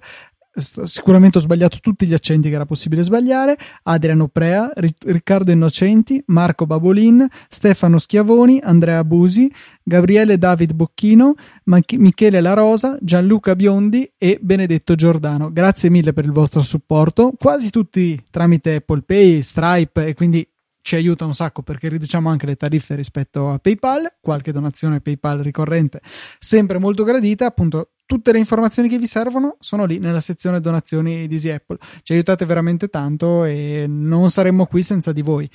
[0.55, 6.65] sicuramente ho sbagliato tutti gli accenti che era possibile sbagliare, Adriano Prea, Riccardo Innocenti, Marco
[6.65, 14.95] Babolin, Stefano Schiavoni, Andrea Busi, Gabriele David Bocchino, Michele La Rosa, Gianluca Biondi e Benedetto
[14.95, 15.51] Giordano.
[15.51, 20.47] Grazie mille per il vostro supporto, quasi tutti tramite Apple Pay, Stripe e quindi
[20.83, 25.39] ci aiuta un sacco perché riduciamo anche le tariffe rispetto a PayPal, qualche donazione PayPal
[25.39, 26.01] ricorrente
[26.37, 31.25] sempre molto gradita, appunto tutte le informazioni che vi servono sono lì nella sezione donazioni
[31.27, 31.77] di Easy Apple.
[32.03, 35.49] Ci aiutate veramente tanto e non saremmo qui senza di voi.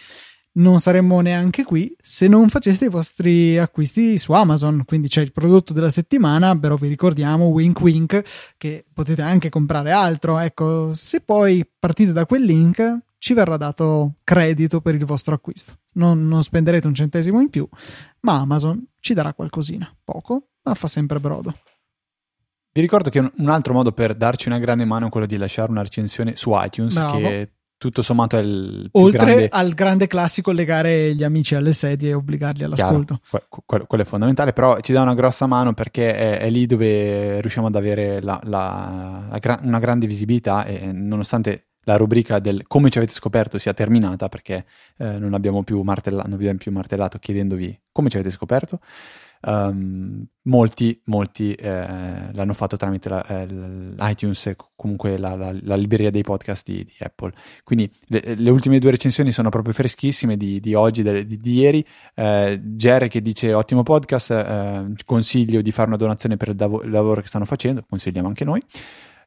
[0.50, 4.82] Non saremmo neanche qui se non faceste i vostri acquisti su Amazon.
[4.86, 8.22] Quindi c'è il prodotto della settimana, però vi ricordiamo, wink wink,
[8.56, 10.38] che potete anche comprare altro.
[10.38, 15.78] Ecco, se poi partite da quel link, ci verrà dato credito per il vostro acquisto.
[15.94, 17.68] Non, non, spenderete un centesimo in più,
[18.20, 19.92] ma Amazon ci darà qualcosina.
[20.02, 21.54] Poco, ma fa sempre brodo.
[22.72, 25.70] Vi ricordo che un altro modo per darci una grande mano è quello di lasciare
[25.70, 27.18] una recensione su iTunes, Bravo.
[27.18, 29.48] che tutto sommato è il Oltre grande...
[29.50, 33.20] al grande classico legare gli amici alle sedie e obbligarli all'ascolto.
[33.28, 36.66] Chiaro, quello, quello, è fondamentale, però ci dà una grossa mano perché è, è lì
[36.66, 42.66] dove riusciamo ad avere la, la, la, una grande visibilità e nonostante la rubrica del
[42.66, 44.66] come ci avete scoperto sia terminata perché
[44.98, 48.78] eh, non, abbiamo più martellato, non abbiamo più martellato chiedendovi come ci avete scoperto.
[49.40, 55.76] Um, molti, molti eh, l'hanno fatto tramite la, eh, l'iTunes e comunque la, la, la,
[55.76, 57.32] libreria dei podcast di, di Apple.
[57.62, 61.86] Quindi le, le, ultime due recensioni sono proprio freschissime di, di oggi, di, di, ieri.
[62.16, 66.82] Eh, Jerry che dice ottimo podcast, eh, consiglio di fare una donazione per il, dav-
[66.82, 68.60] il lavoro che stanno facendo, consigliamo anche noi.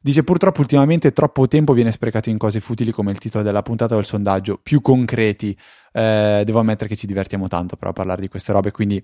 [0.02, 3.94] Dice purtroppo ultimamente troppo tempo viene sprecato in cose futili come il titolo della puntata
[3.94, 5.56] o il sondaggio, più concreti.
[5.92, 9.00] Eh, devo ammettere che ci divertiamo tanto però a parlare di queste robe, quindi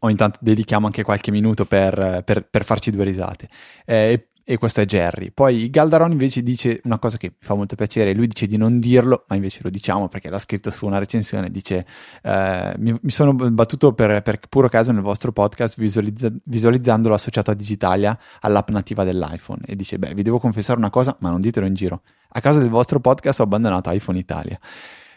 [0.00, 3.48] ogni tanto dedichiamo anche qualche minuto per, per, per farci due risate.
[3.84, 5.32] Eh, e questo è Jerry.
[5.32, 8.78] Poi Galdaron invece dice una cosa che mi fa molto piacere, lui dice di non
[8.78, 11.84] dirlo, ma invece lo diciamo perché l'ha scritto su una recensione, dice
[12.22, 17.50] eh, mi, mi, sono battuto per, per, puro caso nel vostro podcast visualizza, visualizzandolo associato
[17.50, 21.40] a Digitalia, all'app nativa dell'iPhone e dice beh vi devo confessare una cosa, ma non
[21.40, 24.56] ditelo in giro, a causa del vostro podcast ho abbandonato iPhone Italia.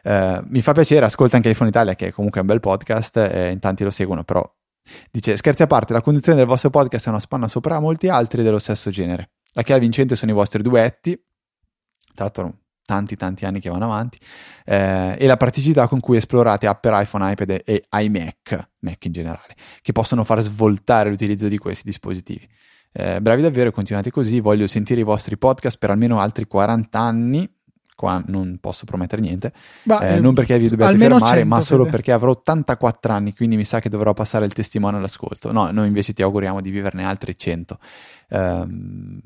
[0.02, 3.52] Eh, mi fa piacere, ascolta anche iPhone Italia che è comunque un bel podcast, eh,
[3.52, 4.44] in tanti lo seguono, però
[5.12, 8.44] Dice, scherzi a parte, la conduzione del vostro podcast è una spanna sopra molti altri
[8.44, 9.32] dello stesso genere.
[9.54, 11.16] La chiave vincente sono i vostri duetti,
[12.14, 12.54] tra l'altro
[12.90, 14.18] tanti tanti anni che vanno avanti,
[14.66, 19.12] eh, e la praticità con cui esplorate app per iPhone, iPad e iMac, Mac in
[19.12, 22.48] generale, che possono far svoltare l'utilizzo di questi dispositivi.
[22.92, 27.48] Eh, bravi davvero, continuate così, voglio sentire i vostri podcast per almeno altri 40 anni,
[28.00, 29.52] qua non posso promettere niente,
[29.84, 31.98] bah, eh, non perché vi dobbiate fermare, 100, ma solo fede.
[31.98, 35.52] perché avrò 84 anni, quindi mi sa che dovrò passare il testimone all'ascolto.
[35.52, 37.78] No, noi invece ti auguriamo di viverne altri 100.
[38.30, 39.20] Um,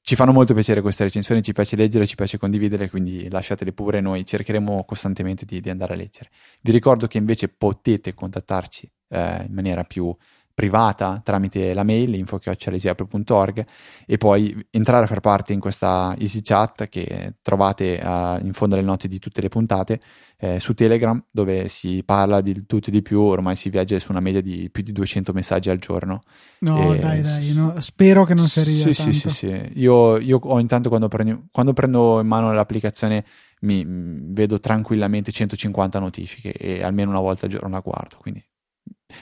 [0.00, 4.00] ci fanno molto piacere queste recensioni, ci piace leggere, ci piace condividere, quindi lasciatele pure,
[4.00, 6.30] noi cercheremo costantemente di, di andare a leggere.
[6.62, 10.16] Vi ricordo che invece potete contattarci eh, in maniera più
[10.54, 13.66] privata tramite la mail info.easyapple.org
[14.06, 18.74] e poi entrare a far parte in questa easy chat che trovate uh, in fondo
[18.74, 20.00] alle note di tutte le puntate
[20.44, 24.10] eh, su Telegram dove si parla di tutto e di più, ormai si viaggia su
[24.10, 26.22] una media di più di 200 messaggi al giorno.
[26.60, 29.70] No, e, dai, dai, no, spero che non si arrivi sì, a sì, sì, sì,
[29.74, 33.24] Io, io ho intanto quando prendo, quando prendo in mano l'applicazione
[33.60, 38.44] mi vedo tranquillamente 150 notifiche e almeno una volta al giorno la guardo, quindi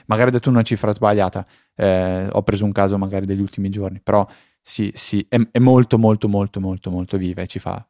[0.05, 3.99] magari ho detto una cifra sbagliata, eh, ho preso un caso magari degli ultimi giorni,
[4.01, 4.27] però
[4.61, 7.85] sì, sì, è, è molto molto molto molto molto viva e ci fa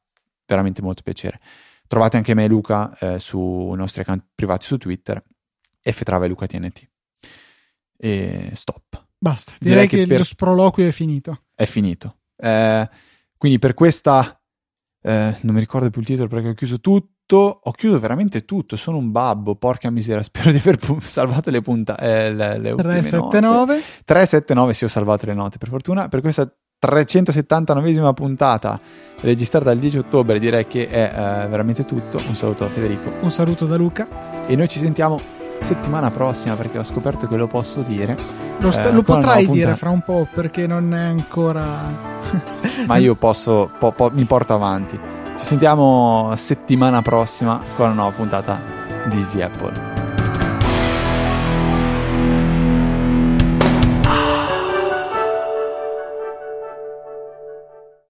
[0.46, 1.40] veramente molto piacere.
[1.88, 5.22] Trovate anche me e Luca eh, sui nostri account privati su Twitter,
[5.82, 6.88] ftrava e Luca TNT.
[7.98, 9.08] E stop.
[9.18, 10.18] Basta, direi, direi che, che per...
[10.20, 11.44] lo sproloquio è finito.
[11.54, 12.18] È finito.
[12.38, 12.90] Eh,
[13.38, 14.42] quindi per questa,
[15.02, 18.76] eh, non mi ricordo più il titolo perché ho chiuso tutto, ho chiuso veramente tutto,
[18.76, 22.76] sono un babbo, porca miseria, spero di aver pu- salvato le puntate, eh, le, le
[22.76, 23.82] 379.
[24.06, 26.52] 379, sì ho salvato le note per fortuna, per questa
[26.82, 28.80] 379esima puntata
[29.22, 32.20] registrata il 10 ottobre direi che è uh, veramente tutto.
[32.26, 33.12] Un saluto da Federico.
[33.20, 34.08] Un saluto da Luca.
[34.48, 35.22] E noi ci sentiamo
[35.62, 38.18] settimana prossima perché ho scoperto che lo posso dire.
[38.58, 42.10] Lo, st- eh, lo potrai dire fra un po' perché non è ancora
[42.86, 48.12] ma io posso po- po- mi porto avanti ci sentiamo settimana prossima con una nuova
[48.12, 48.60] puntata
[49.08, 49.91] di Easy Apple